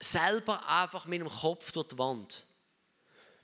selber 0.00 0.66
einfach 0.68 1.06
mit 1.06 1.20
dem 1.20 1.28
Kopf 1.28 1.70
durch 1.72 1.88
die 1.88 1.98
Wand. 1.98 2.44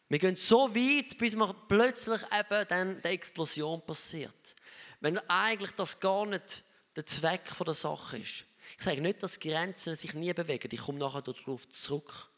Wir 0.09 0.19
gehen 0.19 0.37
so 0.37 0.75
weit, 0.75 1.19
bis 1.19 1.35
man 1.35 1.55
plötzlich 1.69 2.23
eben 2.33 2.69
dann 2.69 3.03
die 3.03 3.09
Explosion 3.09 3.85
passiert. 3.85 4.55
Wenn 5.01 5.19
eigentlich 5.29 5.73
das 5.73 5.99
gar 6.01 6.25
nicht 6.27 6.63
der 6.95 7.05
Zweck 7.05 7.53
der 7.65 7.75
Sache 7.75 8.19
ist. 8.19 8.45
Ich 8.79 8.85
sage 8.85 9.01
nicht, 9.01 9.23
dass 9.23 9.39
Grenzen 9.39 9.95
sich 9.95 10.15
nie 10.15 10.33
bewegen. 10.33 10.69
Ich 10.73 10.81
komme 10.81 10.99
nachher 10.99 11.23
darauf 11.23 11.69
zurück. 11.69 12.31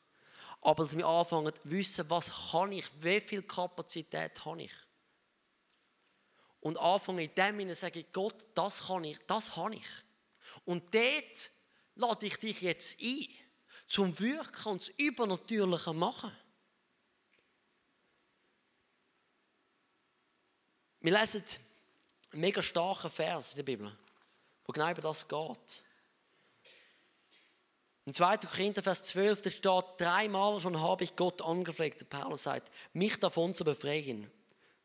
Aber 0.61 0.85
dass 0.85 0.97
wir 0.97 1.07
anfangen 1.07 1.55
zu 1.55 1.71
wissen, 1.71 2.11
was 2.11 2.51
kann 2.51 2.73
ich, 2.73 2.85
wie 3.01 3.21
viel 3.21 3.43
Kapazität 3.43 4.45
habe 4.45 4.63
ich. 4.63 4.73
Und 6.61 6.79
anfangen 6.79 7.21
in 7.21 7.35
dem 7.35 7.59
Sinne 7.59 7.75
sage 7.75 8.01
ich, 8.01 8.13
Gott, 8.13 8.47
das 8.55 8.87
kann 8.87 9.05
ich, 9.05 9.19
das 9.27 9.57
habe 9.57 9.77
ich. 9.77 9.87
Und 10.65 10.93
dort 10.93 11.51
lade 11.95 12.27
ich 12.27 12.37
dich 12.37 12.61
jetzt 12.61 12.97
ein 13.01 13.29
zum 13.89 14.17
Wirken 14.21 14.69
und 14.69 14.83
das 14.83 14.89
Übernatürliche 14.91 15.93
machen. 15.93 16.31
Wir 21.01 21.19
lesen 21.19 21.43
einen 22.33 22.41
mega 22.41 22.63
starken 22.63 23.11
Vers 23.11 23.53
in 23.53 23.57
der 23.57 23.63
Bibel, 23.63 23.99
wo 24.65 24.73
genau 24.73 24.91
über 24.91 25.03
das 25.03 25.27
geht. 25.27 25.85
Im 28.05 28.15
2. 28.15 28.39
Korinther, 28.39 28.83
Vers 28.83 29.05
12, 29.05 29.43
da 29.43 29.51
steht, 29.51 29.85
dreimal 29.99 30.61
schon 30.61 30.81
habe 30.81 31.05
ich 31.05 31.17
Gott 31.17 31.41
angefleht, 31.43 32.01
der 32.01 32.07
Paulus 32.07 32.43
sagt, 32.43 32.71
mich 32.93 33.19
davon 33.19 33.55
zu 33.55 33.65
befreien. 33.65 34.31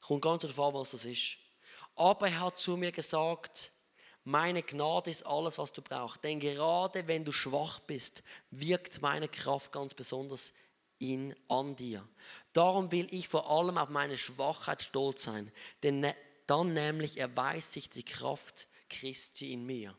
Kommt 0.02 0.22
ganz 0.22 0.42
darauf 0.42 0.60
an, 0.60 0.74
was 0.74 0.92
das 0.92 1.06
ist. 1.06 1.38
Aber 1.96 2.28
er 2.28 2.40
hat 2.40 2.60
zu 2.60 2.78
mir 2.78 2.92
gesagt, 2.92 3.73
meine 4.24 4.64
Gnade 4.64 5.10
ist 5.10 5.26
alles, 5.26 5.58
was 5.58 5.74
du 5.74 5.82
brauchst. 5.82 6.24
Denn 6.24 6.40
gerade 6.40 7.08
wenn 7.08 7.26
du 7.26 7.32
schwach 7.32 7.80
bist, 7.80 8.24
wirkt 8.52 9.02
meine 9.02 9.28
Kraft 9.28 9.72
ganz 9.72 9.94
besonders 9.94 10.54
in, 11.00 11.36
an 11.50 11.76
dir. 11.76 12.08
Darum 12.54 12.92
will 12.92 13.08
ich 13.12 13.28
vor 13.28 13.50
allem 13.50 13.78
auf 13.78 13.90
meine 13.90 14.18
Schwachheit 14.18 14.82
stolz 14.82 15.24
sein. 15.24 15.52
Denn 15.82 16.14
dann 16.48 16.74
nämlich 16.74 17.18
erweist 17.18 17.74
sich 17.74 17.90
die 17.90 18.04
Kraft 18.04 18.68
Christi 18.90 19.54
in 19.54 19.66
mir. 19.66 19.96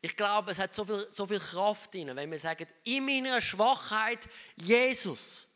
Ich 0.00 0.16
glaube, 0.16 0.50
es 0.50 0.58
hat 0.58 0.74
so 0.74 0.84
viel, 0.84 1.06
so 1.12 1.26
viel 1.26 1.38
Kraft 1.38 1.94
in, 1.94 2.14
wenn 2.14 2.30
wir 2.30 2.38
sagen, 2.38 2.66
in 2.84 3.06
meiner 3.06 3.40
Schwachheit 3.40 4.18
Jesus. 4.56 5.46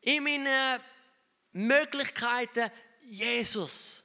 In 0.00 0.22
meinen 0.22 0.80
Möglichkeiten 1.52 2.70
Jesus 3.00 4.02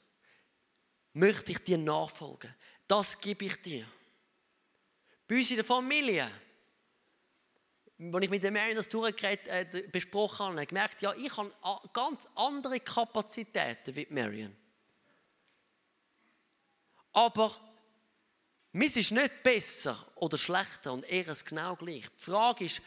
möchte 1.14 1.52
ich 1.52 1.60
dir 1.60 1.78
nachfolgen. 1.78 2.54
Das 2.88 3.19
gebe 3.19 3.45
ich 3.45 3.62
dir. 3.62 3.86
Bei 5.28 5.36
uns 5.36 5.50
in 5.50 5.56
der 5.56 5.65
Familie, 5.65 6.32
als 7.98 8.24
ich 8.24 8.30
mit 8.30 8.43
der 8.43 8.52
Mary 8.52 8.76
das 8.76 8.89
durchgeredet, 8.89 9.48
äh, 9.48 9.88
besprochen 9.91 10.48
habe, 10.48 10.65
gemerkt, 10.65 11.02
ja, 11.02 11.13
ich 11.15 11.36
habe 11.36 11.52
ganz 11.93 12.28
andere 12.36 12.80
Kapazitäten 12.80 13.95
wie 13.95 14.08
Marion. 14.10 14.56
Aber 17.12 17.52
mis 18.74 18.98
ist 18.98 19.12
nicht 19.12 19.41
besser 19.41 20.12
oder 20.15 20.38
schlechter 20.38 20.93
und 20.93 21.06
eher 21.06 21.30
es 21.30 21.43
genau 21.43 21.76
gleich. 21.76 22.08
Die 22.10 22.24
Frage 22.24 22.65
ist, 22.65 22.82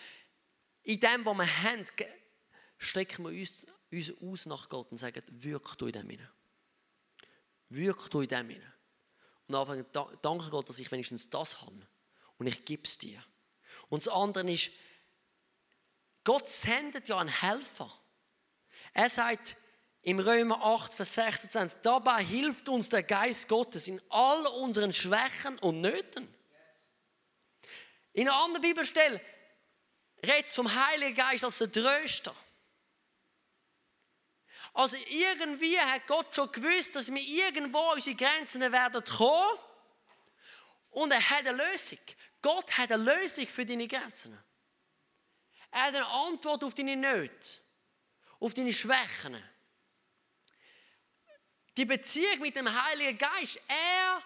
in 0.82 1.00
dem, 1.00 1.24
was 1.24 1.37
wir 1.37 1.62
haben, 1.62 1.87
strecken 2.76 3.24
wir 3.24 3.30
uns, 3.30 3.66
uns 3.90 4.12
aus 4.22 4.46
nach 4.46 4.68
Gott 4.68 4.92
und 4.92 4.98
sagen, 4.98 5.22
wirk 5.28 5.76
du 5.78 5.87
in 5.87 5.92
dem 5.92 6.11
hinein. 6.11 6.30
Wirk 7.70 8.11
du 8.11 8.20
in 8.20 8.28
dem 8.28 8.50
hinein. 8.50 8.77
Und 9.48 9.54
anfangen, 9.54 9.87
danke 10.22 10.50
Gott, 10.50 10.68
dass 10.68 10.78
ich 10.78 10.92
wenigstens 10.92 11.30
das 11.30 11.62
habe. 11.62 11.87
Und 12.37 12.46
ich 12.46 12.64
gebe 12.64 12.84
es 12.84 12.98
dir. 12.98 13.22
Und 13.88 14.06
das 14.06 14.12
andere 14.12 14.50
ist, 14.50 14.70
Gott 16.24 16.46
sendet 16.46 17.08
ja 17.08 17.18
einen 17.18 17.30
Helfer. 17.30 17.90
Er 18.92 19.08
sagt 19.08 19.56
im 20.02 20.20
Römer 20.20 20.62
8, 20.62 20.94
Vers 20.94 21.14
26, 21.14 21.80
dabei 21.82 22.22
hilft 22.22 22.68
uns 22.68 22.90
der 22.90 23.02
Geist 23.02 23.48
Gottes 23.48 23.88
in 23.88 24.00
all 24.11 24.46
unseren 24.46 24.92
Schwächen 24.92 25.58
und 25.58 25.80
Nöten. 25.80 26.32
In 28.12 28.28
einer 28.28 28.38
anderen 28.38 28.62
Bibelstelle 28.62 29.20
redet 30.24 30.52
vom 30.52 30.72
Heiligen 30.72 31.14
Geist 31.14 31.44
als 31.44 31.58
der 31.58 31.72
Tröster. 31.72 32.34
Also 34.78 34.96
irgendwie 35.08 35.76
hat 35.76 36.06
Gott 36.06 36.32
schon 36.36 36.52
gewusst, 36.52 36.94
dass 36.94 37.12
wir 37.12 37.20
irgendwo 37.20 37.80
an 37.80 37.94
unsere 37.96 38.14
Grenzen 38.14 38.60
werden 38.60 39.02
kommen. 39.04 39.58
Und 40.90 41.10
er 41.10 41.30
hat 41.30 41.44
eine 41.48 41.64
Lösung. 41.64 41.98
Gott 42.40 42.70
hat 42.78 42.92
eine 42.92 43.02
Lösung 43.02 43.48
für 43.48 43.66
deine 43.66 43.88
Grenzen. 43.88 44.38
Er 45.72 45.82
hat 45.82 45.96
eine 45.96 46.06
Antwort 46.06 46.62
auf 46.62 46.76
deine 46.76 46.94
Nöte, 46.94 47.48
auf 48.38 48.54
deine 48.54 48.72
Schwächen. 48.72 49.42
Die 51.76 51.84
Beziehung 51.84 52.38
mit 52.38 52.54
dem 52.54 52.70
Heiligen 52.70 53.18
Geist, 53.18 53.60
er 53.66 54.22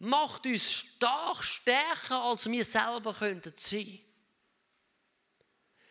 macht 0.00 0.44
uns 0.46 0.72
stark 0.72 1.44
stärker, 1.44 2.22
als 2.22 2.46
wir 2.46 2.64
selber 2.64 3.14
könnten 3.14 3.52
sein. 3.56 4.00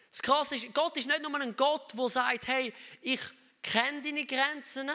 Das 0.10 0.22
Krasse 0.22 0.58
ist, 0.58 0.74
Gott 0.74 0.98
ist 0.98 1.08
nicht 1.08 1.22
nur 1.22 1.34
ein 1.40 1.56
Gott, 1.56 1.94
der 1.98 2.10
sagt, 2.10 2.48
hey, 2.48 2.74
ich 3.00 3.22
kenne 3.62 4.02
deine 4.02 4.26
Grenzen, 4.26 4.90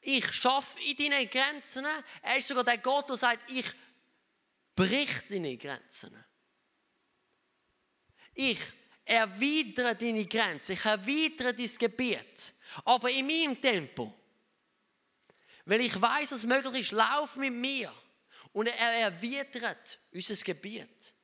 ich 0.00 0.30
schaffe 0.32 0.78
in 0.80 0.96
deinen 0.96 1.30
Grenzen. 1.30 1.86
Er 2.22 2.36
ist 2.36 2.48
sogar 2.48 2.64
der 2.64 2.78
Gott, 2.78 3.08
der 3.08 3.16
sagt, 3.16 3.50
ich 3.50 3.66
brich 4.74 5.10
deine 5.28 5.56
Grenzen. 5.56 6.24
Ich 8.34 8.58
erwidere 9.04 9.94
deine 9.94 10.26
Grenzen, 10.26 10.72
ich 10.72 10.84
erwidere 10.84 11.54
dein 11.54 11.70
Gebiet, 11.78 12.54
aber 12.84 13.10
in 13.10 13.26
meinem 13.26 13.60
Tempo. 13.60 14.12
Weil 15.64 15.80
ich 15.80 15.98
weiß, 15.98 16.32
was 16.32 16.44
möglich 16.44 16.82
ist, 16.82 16.92
lauf 16.92 17.36
mit 17.36 17.52
mir. 17.52 17.94
Und 18.52 18.66
er 18.66 18.92
erwidert 19.00 19.98
unser 20.12 20.36
Gebiet. 20.36 21.14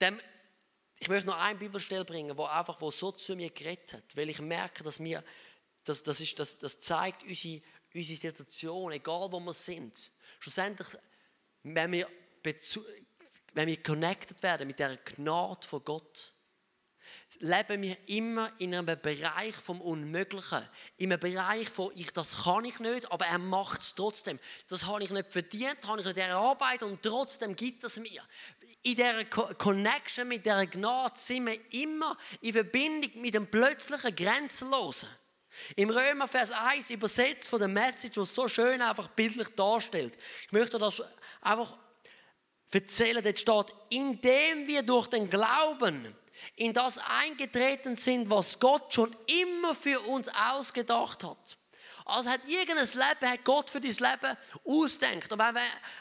Dem 0.00 0.20
ich 1.04 1.10
möchte 1.10 1.26
noch 1.26 1.38
eine 1.38 1.58
Bibelstelle 1.58 2.06
bringen, 2.06 2.34
wo 2.38 2.44
einfach 2.44 2.80
wo 2.80 2.90
so 2.90 3.12
zu 3.12 3.36
mir 3.36 3.50
geredet 3.50 3.92
hat, 3.92 4.16
weil 4.16 4.30
ich 4.30 4.40
merke, 4.40 4.82
dass 4.82 4.98
mir 4.98 5.22
das, 5.84 6.02
das, 6.02 6.18
ist, 6.18 6.38
das, 6.38 6.56
das 6.56 6.80
zeigt 6.80 7.24
unsere, 7.24 7.60
unsere 7.94 8.18
Situation, 8.18 8.90
egal 8.90 9.30
wo 9.30 9.38
wir 9.38 9.52
sind. 9.52 10.10
Schlussendlich, 10.40 10.88
wenn 11.62 11.92
wir, 11.92 12.08
wenn 13.52 13.68
wir 13.68 13.82
connected 13.82 14.42
werden 14.42 14.66
mit 14.66 14.78
der 14.78 14.96
Gnade 14.96 15.68
von 15.68 15.84
Gott, 15.84 16.32
leben 17.40 17.82
wir 17.82 17.96
immer 18.06 18.50
in 18.58 18.74
einem 18.74 18.98
Bereich 19.00 19.54
vom 19.56 19.80
Unmöglichen. 19.80 20.66
In 20.96 21.12
einem 21.12 21.20
Bereich 21.20 21.68
von, 21.68 21.92
ich, 21.94 22.12
das 22.12 22.44
kann 22.44 22.64
ich 22.64 22.78
nicht, 22.80 23.10
aber 23.10 23.26
er 23.26 23.38
macht 23.38 23.82
es 23.82 23.94
trotzdem. 23.94 24.38
Das 24.68 24.86
habe 24.86 25.04
ich 25.04 25.10
nicht 25.10 25.32
verdient, 25.32 25.86
habe 25.86 26.00
ich 26.00 26.06
nicht 26.06 26.16
erarbeitet 26.16 26.82
und 26.82 27.02
trotzdem 27.02 27.56
gibt 27.56 27.84
es 27.84 27.98
mir. 27.98 28.22
In 28.84 28.96
dieser 28.96 29.24
Connection 29.24 30.28
mit 30.28 30.44
dieser 30.44 30.66
Gnade 30.66 31.18
sind 31.18 31.46
wir 31.46 31.58
immer 31.72 32.18
in 32.42 32.52
Verbindung 32.52 33.10
mit 33.22 33.34
dem 33.34 33.46
plötzlichen 33.46 34.14
Grenzenlosen. 34.14 35.08
Im 35.74 35.88
Römer 35.88 36.28
Vers 36.28 36.50
1 36.50 36.90
übersetzt 36.90 37.48
von 37.48 37.60
der 37.60 37.68
Message, 37.68 38.18
was 38.18 38.34
so 38.34 38.46
schön 38.46 38.82
einfach 38.82 39.08
bildlich 39.08 39.48
darstellt. 39.56 40.12
Ich 40.44 40.52
möchte 40.52 40.78
das 40.78 41.02
einfach 41.40 41.78
erzählen, 42.70 43.24
dort 43.24 43.38
steht, 43.38 43.74
indem 43.88 44.66
wir 44.66 44.82
durch 44.82 45.06
den 45.06 45.30
Glauben 45.30 46.14
in 46.56 46.74
das 46.74 46.98
eingetreten 46.98 47.96
sind, 47.96 48.28
was 48.28 48.60
Gott 48.60 48.92
schon 48.92 49.16
immer 49.26 49.74
für 49.74 49.98
uns 50.00 50.28
ausgedacht 50.28 51.24
hat. 51.24 51.56
Also 52.04 52.28
hat 52.28 52.40
irgendein 52.46 52.86
Leben, 52.86 53.32
hat 53.32 53.44
Gott 53.44 53.70
für 53.70 53.80
dein 53.80 53.92
Leben 53.92 54.36
ausdenkt. 54.66 55.30
Wenn, 55.30 55.56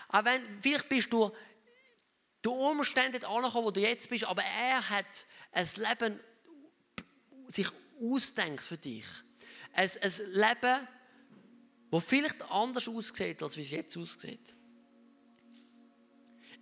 auch 0.09 0.25
wenn, 0.25 0.59
vielleicht 0.61 0.89
bist 0.89 1.13
du 1.13 1.31
die 2.43 2.49
Umstände 2.49 3.25
angekommen, 3.27 3.65
wo 3.65 3.71
du 3.71 3.79
jetzt 3.79 4.09
bist, 4.09 4.25
aber 4.25 4.43
er 4.43 4.89
hat 4.89 5.05
ein 5.51 5.67
Leben 5.77 6.19
sich 7.47 7.67
ausdenkt 8.01 8.61
für 8.61 8.77
dich. 8.77 9.05
Ein, 9.73 9.89
ein 10.01 10.11
Leben, 10.31 10.87
das 11.91 12.03
vielleicht 12.03 12.41
anders 12.51 12.87
aussieht, 12.87 13.41
als 13.41 13.57
wie 13.57 13.61
es 13.61 13.71
jetzt 13.71 13.97
aussieht 13.97 14.53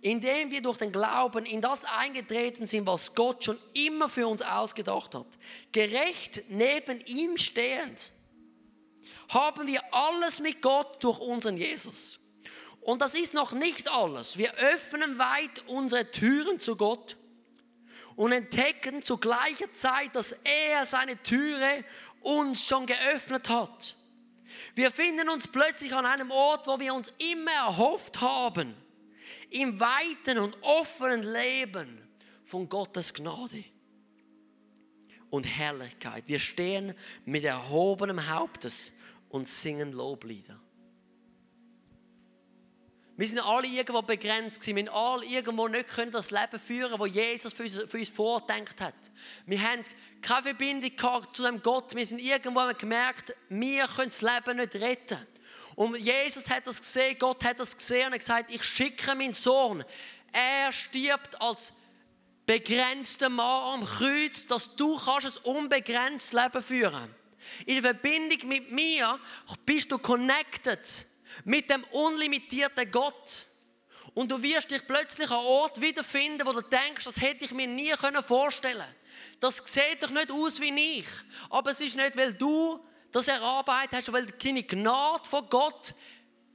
indem 0.02 0.50
wir 0.50 0.60
durch 0.60 0.78
den 0.78 0.90
Glauben 0.90 1.46
in 1.46 1.60
das 1.60 1.84
eingetreten 1.84 2.66
sind, 2.66 2.86
was 2.86 3.14
Gott 3.14 3.44
schon 3.44 3.58
immer 3.72 4.08
für 4.08 4.26
uns 4.26 4.42
ausgedacht 4.42 5.14
hat. 5.14 5.26
Gerecht 5.70 6.42
neben 6.48 7.00
ihm 7.06 7.38
stehend, 7.38 8.10
haben 9.28 9.66
wir 9.66 9.80
alles 9.94 10.40
mit 10.40 10.60
Gott 10.60 11.02
durch 11.02 11.18
unseren 11.20 11.56
Jesus. 11.56 12.18
Und 12.82 13.00
das 13.00 13.14
ist 13.14 13.32
noch 13.32 13.52
nicht 13.52 13.90
alles. 13.90 14.36
Wir 14.36 14.54
öffnen 14.54 15.18
weit 15.18 15.62
unsere 15.66 16.10
Türen 16.10 16.60
zu 16.60 16.76
Gott 16.76 17.16
und 18.16 18.32
entdecken 18.32 19.02
zu 19.02 19.18
gleicher 19.18 19.72
Zeit, 19.72 20.14
dass 20.14 20.32
er 20.44 20.84
seine 20.84 21.16
Türe 21.22 21.84
uns 22.22 22.64
schon 22.64 22.86
geöffnet 22.86 23.48
hat. 23.48 23.96
Wir 24.74 24.90
finden 24.90 25.28
uns 25.28 25.48
plötzlich 25.48 25.94
an 25.94 26.06
einem 26.06 26.30
Ort, 26.30 26.66
wo 26.66 26.78
wir 26.80 26.92
uns 26.94 27.12
immer 27.18 27.52
erhofft 27.52 28.20
haben 28.20 28.74
im 29.50 29.78
weiten 29.78 30.38
und 30.38 30.56
offenen 30.62 31.22
Leben 31.22 32.02
von 32.44 32.68
Gottes 32.68 33.14
Gnade 33.14 33.64
und 35.30 35.44
Herrlichkeit. 35.44 36.24
Wir 36.26 36.40
stehen 36.40 36.94
mit 37.24 37.44
erhobenem 37.44 38.28
Hauptes 38.28 38.92
und 39.28 39.46
singen 39.46 39.92
Loblieder. 39.92 40.60
Wir 43.22 43.28
sind 43.28 43.38
alle 43.38 43.68
irgendwo 43.68 44.02
begrenzt 44.02 44.60
gewesen. 44.60 44.74
Wir 44.74 44.92
haben 44.92 44.96
alle 44.96 45.24
irgendwo 45.24 45.68
nicht 45.68 45.86
können 45.86 46.10
das 46.10 46.32
Leben 46.32 46.58
führen, 46.58 46.98
das 46.98 47.14
Jesus 47.14 47.52
für 47.52 47.62
uns, 47.62 47.80
für 47.88 47.98
uns 47.98 48.08
vordenkt 48.08 48.80
hat. 48.80 48.96
Wir 49.46 49.62
haben 49.62 49.84
keine 50.20 50.42
Verbindung 50.42 50.90
zu 51.32 51.44
dem 51.44 51.62
Gott. 51.62 51.94
Wir 51.94 52.04
sind 52.04 52.18
irgendwo 52.20 52.68
gemerkt, 52.76 53.32
wir 53.48 53.86
können 53.86 54.10
das 54.10 54.22
Leben 54.22 54.56
nicht 54.56 54.74
retten. 54.74 55.24
Und 55.76 55.98
Jesus 55.98 56.50
hat 56.50 56.66
das 56.66 56.80
gesehen, 56.80 57.16
Gott 57.16 57.44
hat 57.44 57.60
das 57.60 57.76
gesehen 57.76 58.06
und 58.06 58.14
hat 58.14 58.18
gesagt, 58.18 58.52
ich 58.52 58.64
schicke 58.64 59.14
meinen 59.14 59.34
Sohn. 59.34 59.84
Er 60.32 60.72
stirbt 60.72 61.40
als 61.40 61.72
begrenzter 62.44 63.28
Mann 63.28 63.82
am 63.82 63.86
Kreuz, 63.86 64.48
dass 64.48 64.74
du 64.74 64.98
kannst 64.98 65.38
ein 65.46 65.54
unbegrenztes 65.58 66.32
Leben 66.32 66.60
führen 66.60 67.14
In 67.66 67.80
der 67.80 67.94
Verbindung 67.94 68.48
mit 68.48 68.72
mir 68.72 69.16
bist 69.64 69.92
du 69.92 69.98
connected 69.98 70.80
mit 71.44 71.70
dem 71.70 71.84
unlimitierten 71.84 72.90
Gott. 72.90 73.46
Und 74.14 74.30
du 74.30 74.42
wirst 74.42 74.70
dich 74.70 74.86
plötzlich 74.86 75.30
an 75.30 75.38
Ort 75.38 75.80
wiederfinden, 75.80 76.46
wo 76.46 76.52
du 76.52 76.60
denkst, 76.60 77.04
das 77.04 77.20
hätte 77.20 77.44
ich 77.44 77.52
mir 77.52 77.66
nie 77.66 77.92
vorstellen 78.26 78.78
können. 78.78 78.94
Das 79.40 79.62
sieht 79.64 80.02
doch 80.02 80.10
nicht 80.10 80.30
aus 80.30 80.60
wie 80.60 80.98
ich. 80.98 81.06
Aber 81.50 81.70
es 81.70 81.80
ist 81.80 81.96
nicht, 81.96 82.16
weil 82.16 82.34
du 82.34 82.84
das 83.10 83.28
erarbeitet 83.28 83.92
hast, 83.92 84.12
weil 84.12 84.26
deine 84.26 84.62
Gnade 84.62 85.28
von 85.28 85.48
Gott 85.48 85.94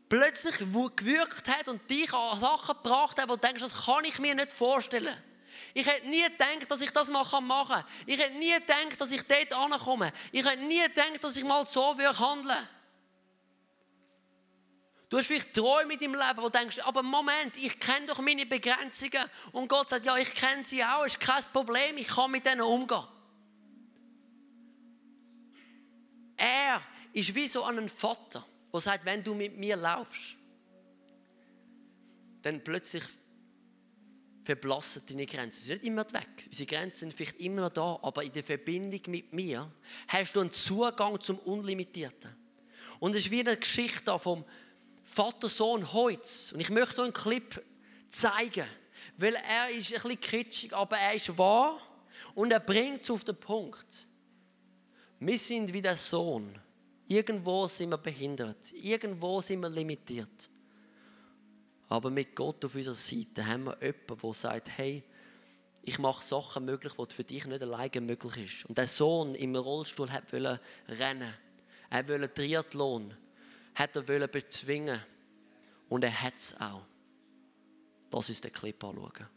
plötzlich 0.10 0.58
gewirkt 0.58 1.48
hat 1.48 1.68
und 1.68 1.90
dich 1.90 2.12
an 2.14 2.40
Sachen 2.40 2.76
gebracht 2.82 3.20
hat, 3.20 3.30
wo 3.30 3.36
du 3.36 3.42
denkst, 3.42 3.62
das 3.62 3.86
kann 3.86 4.06
ich 4.06 4.20
mir 4.20 4.36
nicht 4.36 4.54
vorstellen. 4.54 5.16
Ich 5.74 5.86
hätte 5.86 6.08
nie 6.08 6.24
gedacht, 6.24 6.70
dass 6.70 6.82
ich 6.82 6.92
das 6.92 7.10
mal 7.10 7.24
machen 7.42 7.76
kann. 7.76 7.86
Ich 8.06 8.18
hätte 8.18 8.38
nie 8.38 8.54
gedacht, 8.54 9.00
dass 9.00 9.12
ich 9.12 9.22
dort 9.24 9.54
ankomme. 9.54 10.14
Ich 10.32 10.46
hätte 10.46 10.64
nie 10.64 10.82
gedacht, 10.82 11.24
dass 11.24 11.38
ich 11.38 11.44
mal 11.44 11.66
so 11.68 11.96
handeln 11.98 12.48
würde. 12.48 12.68
Du 15.10 15.18
hast 15.18 15.28
vielleicht 15.28 15.54
Träume 15.54 15.94
in 15.94 16.00
deinem 16.00 16.16
Leben, 16.16 16.38
wo 16.38 16.50
du 16.50 16.58
denkst, 16.58 16.80
aber 16.80 17.02
Moment, 17.02 17.56
ich 17.56 17.80
kenne 17.80 18.08
doch 18.08 18.20
meine 18.20 18.46
Begrenzungen. 18.46 19.24
Und 19.54 19.70
Gott 19.70 19.90
sagt, 19.90 20.06
ja, 20.06 20.18
ich 20.18 20.34
kenne 20.34 20.66
sie 20.66 20.84
auch, 20.84 21.06
ist 21.06 21.20
kein 21.20 21.44
Problem, 21.54 21.98
ich 21.98 22.08
kann 22.08 22.30
mit 22.30 22.46
denen 22.46 22.62
umgehen. 22.62 23.06
Er 26.36 26.82
ist 27.14 27.34
wie 27.34 27.48
so 27.48 27.64
ein 27.64 27.88
Vater, 27.88 28.46
der 28.72 28.80
sagt, 28.82 29.06
wenn 29.06 29.24
du 29.24 29.34
mit 29.34 29.58
mir 29.58 29.78
laufst, 29.78 30.36
dann 32.42 32.64
plötzlich 32.64 33.04
verblassen 34.44 35.04
deine 35.08 35.26
Grenzen. 35.26 35.62
Sie 35.62 35.68
sind 35.68 35.84
nicht 35.84 35.88
immer 35.90 36.06
weg. 36.14 36.48
Unsere 36.48 36.68
Grenzen 36.68 37.00
sind 37.00 37.14
vielleicht 37.14 37.40
immer 37.40 37.62
noch 37.62 37.74
da, 37.74 38.00
aber 38.02 38.24
in 38.24 38.32
der 38.32 38.44
Verbindung 38.44 39.02
mit 39.08 39.34
mir 39.34 39.72
hast 40.08 40.36
du 40.36 40.42
einen 40.42 40.52
Zugang 40.52 41.20
zum 41.22 41.40
Unlimitierten. 41.40 42.36
Und 43.00 43.12
es 43.16 43.26
ist 43.26 43.32
wie 43.32 43.42
eine 43.42 43.58
Geschichte 43.58 44.18
vom 44.20 44.46
Vater-Sohn 45.08 45.94
Heutz. 45.94 46.52
Und 46.52 46.60
ich 46.60 46.70
möchte 46.70 47.02
euch 47.02 47.06
einen 47.06 47.14
Clip 47.14 47.64
zeigen, 48.10 48.68
weil 49.18 49.36
er 49.36 49.70
ist 49.70 49.94
ein 49.94 50.02
bisschen 50.02 50.20
kitschig, 50.20 50.74
aber 50.76 50.98
er 50.98 51.14
ist 51.16 51.36
wahr 51.38 51.80
und 52.36 52.52
er 52.52 52.60
bringt 52.60 53.02
es 53.02 53.10
auf 53.10 53.24
den 53.24 53.36
Punkt. 53.36 54.06
Wir 55.20 55.40
sind 55.40 55.74
wie 55.74 55.82
der 55.82 55.98
Sohn. 55.98 56.54
Irgendwo 57.08 57.68
sind 57.68 57.90
wir 57.90 57.98
behindert. 57.98 58.72
Irgendwo 58.74 59.42
sind 59.42 59.62
wir 59.62 59.70
limitiert. 59.70 60.50
Aber 61.90 62.10
mit 62.10 62.36
Gott 62.36 62.64
auf 62.66 62.76
unserer 62.76 62.94
Seite 62.94 63.46
haben 63.46 63.66
wir 63.66 63.78
jemanden, 63.82 64.18
der 64.22 64.34
sagt, 64.34 64.70
hey, 64.78 65.04
ich 65.84 65.98
mache 66.00 66.24
Sachen 66.24 66.66
möglich, 66.66 66.94
die 66.94 67.16
für 67.16 67.24
dich 67.24 67.46
nicht 67.46 67.62
alleine 67.62 68.02
möglich 68.02 68.38
ist. 68.38 68.66
Und 68.66 68.78
der 68.78 68.88
Sohn 68.88 69.36
im 69.36 69.56
Rollstuhl 69.56 70.10
wollte 70.10 70.60
rennen. 70.90 71.34
Er 71.90 72.08
wollte 72.10 72.34
Triathlon. 72.34 73.16
Hat 73.78 73.96
er 73.96 74.08
bezwingen. 74.28 75.00
Und 75.88 76.04
er 76.04 76.22
hat 76.24 76.34
es 76.38 76.60
auch. 76.60 76.82
Das 78.10 78.30
ist 78.30 78.44
der 78.44 78.52
Clip 78.52 78.84
anschauen. 78.84 79.28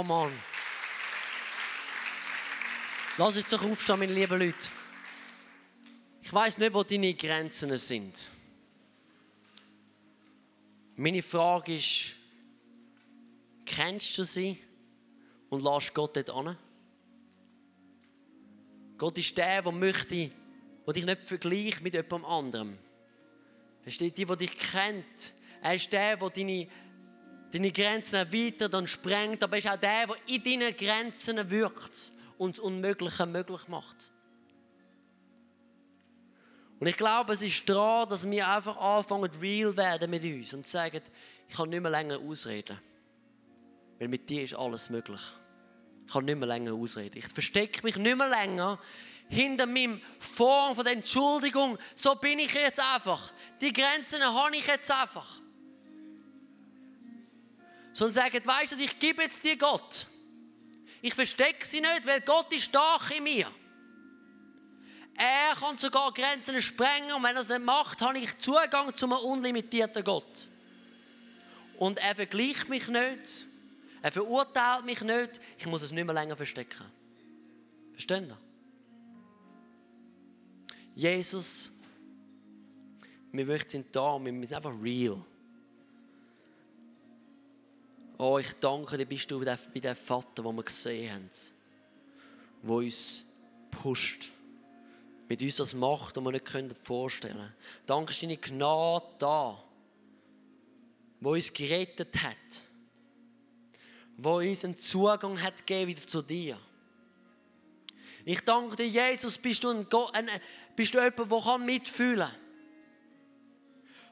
Come 0.00 0.14
on. 0.14 0.32
Lass 3.18 3.36
uns 3.36 3.48
doch 3.48 3.62
aufstehen, 3.62 3.98
meine 3.98 4.14
lieben 4.14 4.38
Leute. 4.38 4.70
Ich 6.22 6.32
weiß 6.32 6.56
nicht, 6.56 6.72
wo 6.72 6.82
deine 6.82 7.12
Grenzen 7.12 7.76
sind. 7.76 8.26
Meine 10.96 11.22
Frage 11.22 11.74
ist, 11.74 12.14
kennst 13.66 14.16
du 14.16 14.24
sie 14.24 14.56
und 15.50 15.62
lässt 15.62 15.92
Gott 15.92 16.16
dort 16.16 16.30
an? 16.30 16.56
Gott 18.96 19.18
ist 19.18 19.36
der, 19.36 19.60
der 19.60 19.70
möchte, 19.70 20.30
der 20.86 20.94
dich 20.94 21.04
nicht 21.04 21.28
vergleicht 21.28 21.82
mit 21.82 21.92
jemand 21.92 22.24
anderem. 22.24 22.78
Er 23.82 23.88
ist 23.88 24.00
der, 24.00 24.08
der 24.08 24.36
dich 24.36 24.56
kennt. 24.56 25.34
Er 25.60 25.74
ist 25.74 25.92
der, 25.92 26.16
der 26.16 26.30
deine 26.30 26.68
deine 27.52 27.72
Grenzen 27.72 28.16
erweitert 28.16 28.74
und 28.74 28.88
sprengt, 28.88 29.42
aber 29.42 29.58
ist 29.58 29.68
auch 29.68 29.76
der, 29.76 30.06
der 30.06 30.16
in 30.26 30.42
deinen 30.42 30.76
Grenzen 30.76 31.50
wirkt 31.50 32.12
und 32.38 32.58
das 32.58 32.64
Unmögliche 32.64 33.26
möglich 33.26 33.68
macht. 33.68 34.10
Und 36.78 36.86
ich 36.86 36.96
glaube, 36.96 37.34
es 37.34 37.42
ist 37.42 37.68
dran, 37.68 38.08
dass 38.08 38.28
wir 38.28 38.48
einfach 38.48 38.76
anfangen, 38.78 39.30
real 39.40 39.76
werden 39.76 40.10
mit 40.10 40.24
uns 40.24 40.54
und 40.54 40.66
sagen, 40.66 41.02
ich 41.46 41.54
kann 41.54 41.68
nicht 41.68 41.82
mehr 41.82 41.90
länger 41.90 42.18
ausreden. 42.18 42.78
Weil 43.98 44.08
mit 44.08 44.30
dir 44.30 44.44
ist 44.44 44.54
alles 44.54 44.88
möglich. 44.88 45.20
Ich 46.06 46.12
kann 46.12 46.24
nicht 46.24 46.38
mehr 46.38 46.48
länger 46.48 46.72
ausreden. 46.72 47.18
Ich 47.18 47.28
verstecke 47.28 47.82
mich 47.82 47.96
nicht 47.96 48.16
mehr 48.16 48.28
länger 48.28 48.78
hinter 49.28 49.66
meinem 49.66 50.00
Form 50.18 50.74
von 50.74 50.84
der 50.84 50.94
Entschuldigung. 50.94 51.76
So 51.94 52.14
bin 52.14 52.38
ich 52.38 52.54
jetzt 52.54 52.80
einfach. 52.80 53.30
Die 53.60 53.72
Grenzen 53.72 54.22
habe 54.22 54.56
ich 54.56 54.66
jetzt 54.66 54.90
einfach 54.90 55.40
sondern 58.00 58.14
sagen, 58.14 58.46
weißt 58.46 58.72
du, 58.72 58.76
ich 58.82 58.98
gebe 58.98 59.22
jetzt 59.22 59.44
dir 59.44 59.58
Gott. 59.58 60.06
Ich 61.02 61.12
verstecke 61.12 61.66
sie 61.66 61.82
nicht, 61.82 62.06
weil 62.06 62.22
Gott 62.22 62.50
ist 62.50 62.64
stark 62.64 63.10
in 63.14 63.24
mir. 63.24 63.46
Er 65.16 65.54
kann 65.54 65.76
sogar 65.76 66.10
Grenzen 66.14 66.62
sprengen 66.62 67.12
und 67.12 67.22
wenn 67.22 67.36
er 67.36 67.42
es 67.42 67.48
nicht 67.50 67.60
macht, 67.60 68.00
habe 68.00 68.18
ich 68.18 68.38
Zugang 68.38 68.96
zu 68.96 69.04
einem 69.04 69.18
unlimitierten 69.18 70.02
Gott. 70.02 70.48
Und 71.76 71.98
er 71.98 72.14
vergleicht 72.14 72.70
mich 72.70 72.88
nicht, 72.88 73.46
er 74.00 74.12
verurteilt 74.12 74.86
mich 74.86 75.02
nicht, 75.02 75.38
ich 75.58 75.66
muss 75.66 75.82
es 75.82 75.92
nicht 75.92 76.06
mehr 76.06 76.14
länger 76.14 76.36
verstecken. 76.36 76.86
Verstehen 77.92 78.30
Sie? 78.30 78.34
Jesus, 80.94 81.70
wir 83.30 83.44
möchten 83.44 83.84
da, 83.92 84.18
wir 84.18 84.32
sind 84.32 84.54
einfach 84.54 84.82
real. 84.82 85.22
Oh, 88.22 88.38
ich 88.38 88.52
danke 88.60 88.98
dir, 88.98 89.06
bist 89.06 89.30
du 89.30 89.40
wie 89.40 89.80
der 89.80 89.96
Vater, 89.96 90.42
den 90.42 90.54
wir 90.54 90.62
gesehen 90.62 91.10
haben, 91.10 91.30
der 92.62 92.70
uns 92.70 93.22
pusht. 93.70 94.28
Mit 95.26 95.40
uns 95.40 95.56
das 95.56 95.72
macht, 95.72 96.16
was 96.16 96.24
wir 96.24 96.32
nicht 96.32 96.76
vorstellen 96.82 97.34
können. 97.34 97.54
Danke 97.86 98.12
ist 98.12 98.22
deine 98.22 98.36
Gnade 98.36 99.06
da, 99.18 99.64
die 101.18 101.26
uns 101.26 101.50
gerettet 101.50 102.22
hat. 102.22 102.36
Die 104.18 104.28
uns 104.28 104.66
einen 104.66 104.78
Zugang 104.78 105.40
hat 105.40 105.66
gegeben 105.66 105.88
wieder 105.88 106.06
zu 106.06 106.20
dir. 106.20 106.58
Ich 108.26 108.42
danke 108.42 108.76
dir, 108.76 108.88
Jesus, 108.88 109.38
bist 109.38 109.64
du, 109.64 109.70
ein 109.70 109.88
Gott, 109.88 110.14
ein, 110.14 110.28
bist 110.76 110.92
du 110.92 111.02
jemand, 111.02 111.32
der 111.32 111.58
mitfühlen 111.58 112.28
kann. 112.28 112.36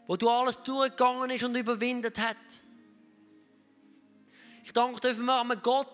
Wo 0.07 0.17
du 0.17 0.31
alles 0.31 0.63
durchgegangen 0.63 1.29
ist 1.29 1.45
und 1.45 1.55
überwindet 1.55 2.19
hat. 2.19 2.39
Ich 4.69 4.75
danke, 4.75 5.01
dürfen 5.01 5.25
wir 5.25 5.41
einem 5.41 5.63
Gott 5.63 5.89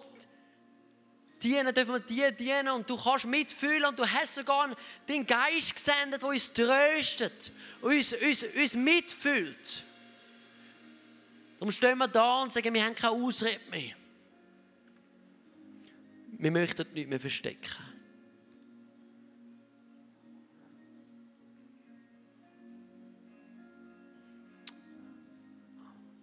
dienen, 1.40 1.72
dürfen 1.72 1.92
wir 1.92 2.00
dir 2.00 2.32
dienen 2.32 2.70
und 2.70 2.90
du 2.90 2.96
kannst 2.96 3.24
mitfühlen 3.24 3.84
und 3.84 3.96
du 3.96 4.04
hast 4.04 4.34
sogar 4.34 4.74
den 5.08 5.24
Geist 5.24 5.76
gesendet, 5.76 6.20
der 6.20 6.28
uns 6.28 6.52
tröstet, 6.52 7.52
uns, 7.80 8.12
uns, 8.14 8.42
uns 8.42 8.74
mitfühlt. 8.74 9.84
Darum 11.60 11.70
stehen 11.70 11.98
wir 11.98 12.08
da 12.08 12.42
und 12.42 12.52
sagen, 12.52 12.74
wir 12.74 12.84
haben 12.84 12.96
keine 12.96 13.12
Ausrede 13.12 13.60
mehr. 13.70 13.94
Wir 16.32 16.50
möchten 16.50 16.92
nichts 16.94 17.08
mehr 17.08 17.20
verstecken. 17.20 17.76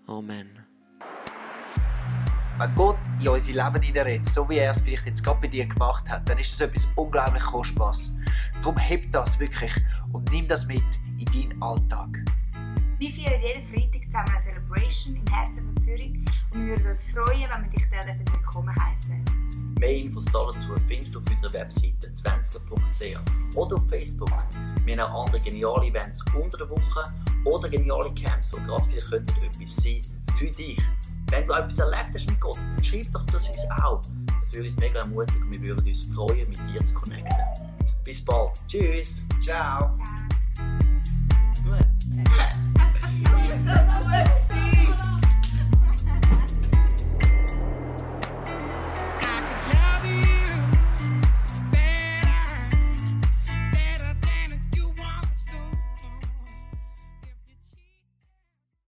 Amen 0.06 0.71
wenn 2.62 2.76
Gott 2.76 2.98
in 3.20 3.28
unser 3.28 3.52
Leben 3.54 3.82
hineinredet, 3.82 4.28
so 4.28 4.48
wie 4.48 4.60
er 4.60 4.72
es 4.72 4.82
vielleicht 4.82 5.08
jetzt 5.08 5.24
gerade 5.24 5.42
bei 5.42 5.48
dir 5.48 5.66
gemacht 5.66 6.08
hat, 6.08 6.30
dann 6.30 6.38
ist 6.38 6.52
das 6.52 6.62
etwas 6.62 6.88
unglaublich 6.96 7.42
Kostbares. 7.42 8.16
Darum 8.62 8.78
heb 8.78 9.12
das 9.12 9.40
wirklich 9.40 9.72
und 10.12 10.32
nimm 10.32 10.48
das 10.48 10.66
mit 10.66 10.84
in 11.18 11.26
deinen 11.26 11.64
Alltag. 11.64 12.24
Wir 13.00 13.12
feiern 13.14 13.42
jeden 13.42 13.66
Freitag 13.66 14.06
zusammen 14.06 14.30
eine 14.30 14.42
Celebration 14.42 15.16
im 15.16 15.34
Herzen 15.34 15.66
von 15.66 15.84
Zürich 15.84 16.14
und 16.52 16.68
wir 16.68 16.78
würden 16.78 16.88
uns 16.88 17.04
freuen, 17.06 17.50
wenn 17.50 17.64
wir 17.64 17.70
dich 17.72 17.88
dort 17.90 18.38
willkommen 18.38 18.76
heißen. 18.76 19.26
Mehr 19.80 19.96
Infos 19.96 20.26
dazu 20.26 20.76
findest 20.88 21.16
du 21.16 21.20
auf 21.20 21.26
unserer 21.32 21.54
Webseite 21.54 22.10
20.ch 22.10 23.58
oder 23.58 23.76
auf 23.76 23.90
Facebook. 23.90 24.30
Wir 24.86 24.98
haben 24.98 25.12
auch 25.12 25.26
andere 25.26 25.40
geniale 25.40 25.88
Events 25.88 26.24
unter 26.40 26.60
der 26.60 26.70
Woche 26.70 27.12
oder 27.44 27.68
geniale 27.68 28.14
Camps, 28.14 28.52
die 28.52 28.62
gerade 28.68 28.84
vielleicht 28.86 29.14
etwas 29.14 29.76
sein 29.78 30.02
für 30.38 30.52
dich. 30.52 30.80
Wenn 31.32 31.48
du 31.48 31.54
etwas 31.54 31.80
erlebt 31.80 32.10
hast 32.14 32.30
mit 32.30 32.42
Gott, 32.42 32.58
dann 32.58 32.84
schreib 32.84 33.10
doch 33.14 33.26
das 33.28 33.48
uns 33.48 33.58
auch. 33.82 34.02
Das 34.42 34.54
würde 34.54 34.68
uns 34.68 34.78
mega 34.78 35.00
ermutigen 35.00 35.44
und 35.44 35.54
wir 35.54 35.62
würden 35.62 35.88
uns 35.88 36.06
freuen, 36.14 36.50
mit 36.50 36.60
dir 36.70 36.86
zu 36.86 36.94
connecten. 36.94 37.38
Bis 38.04 38.24
bald. 38.24 38.52
Tschüss. 38.68 39.26
Ciao. 39.42 39.98
Gut. 41.64 41.88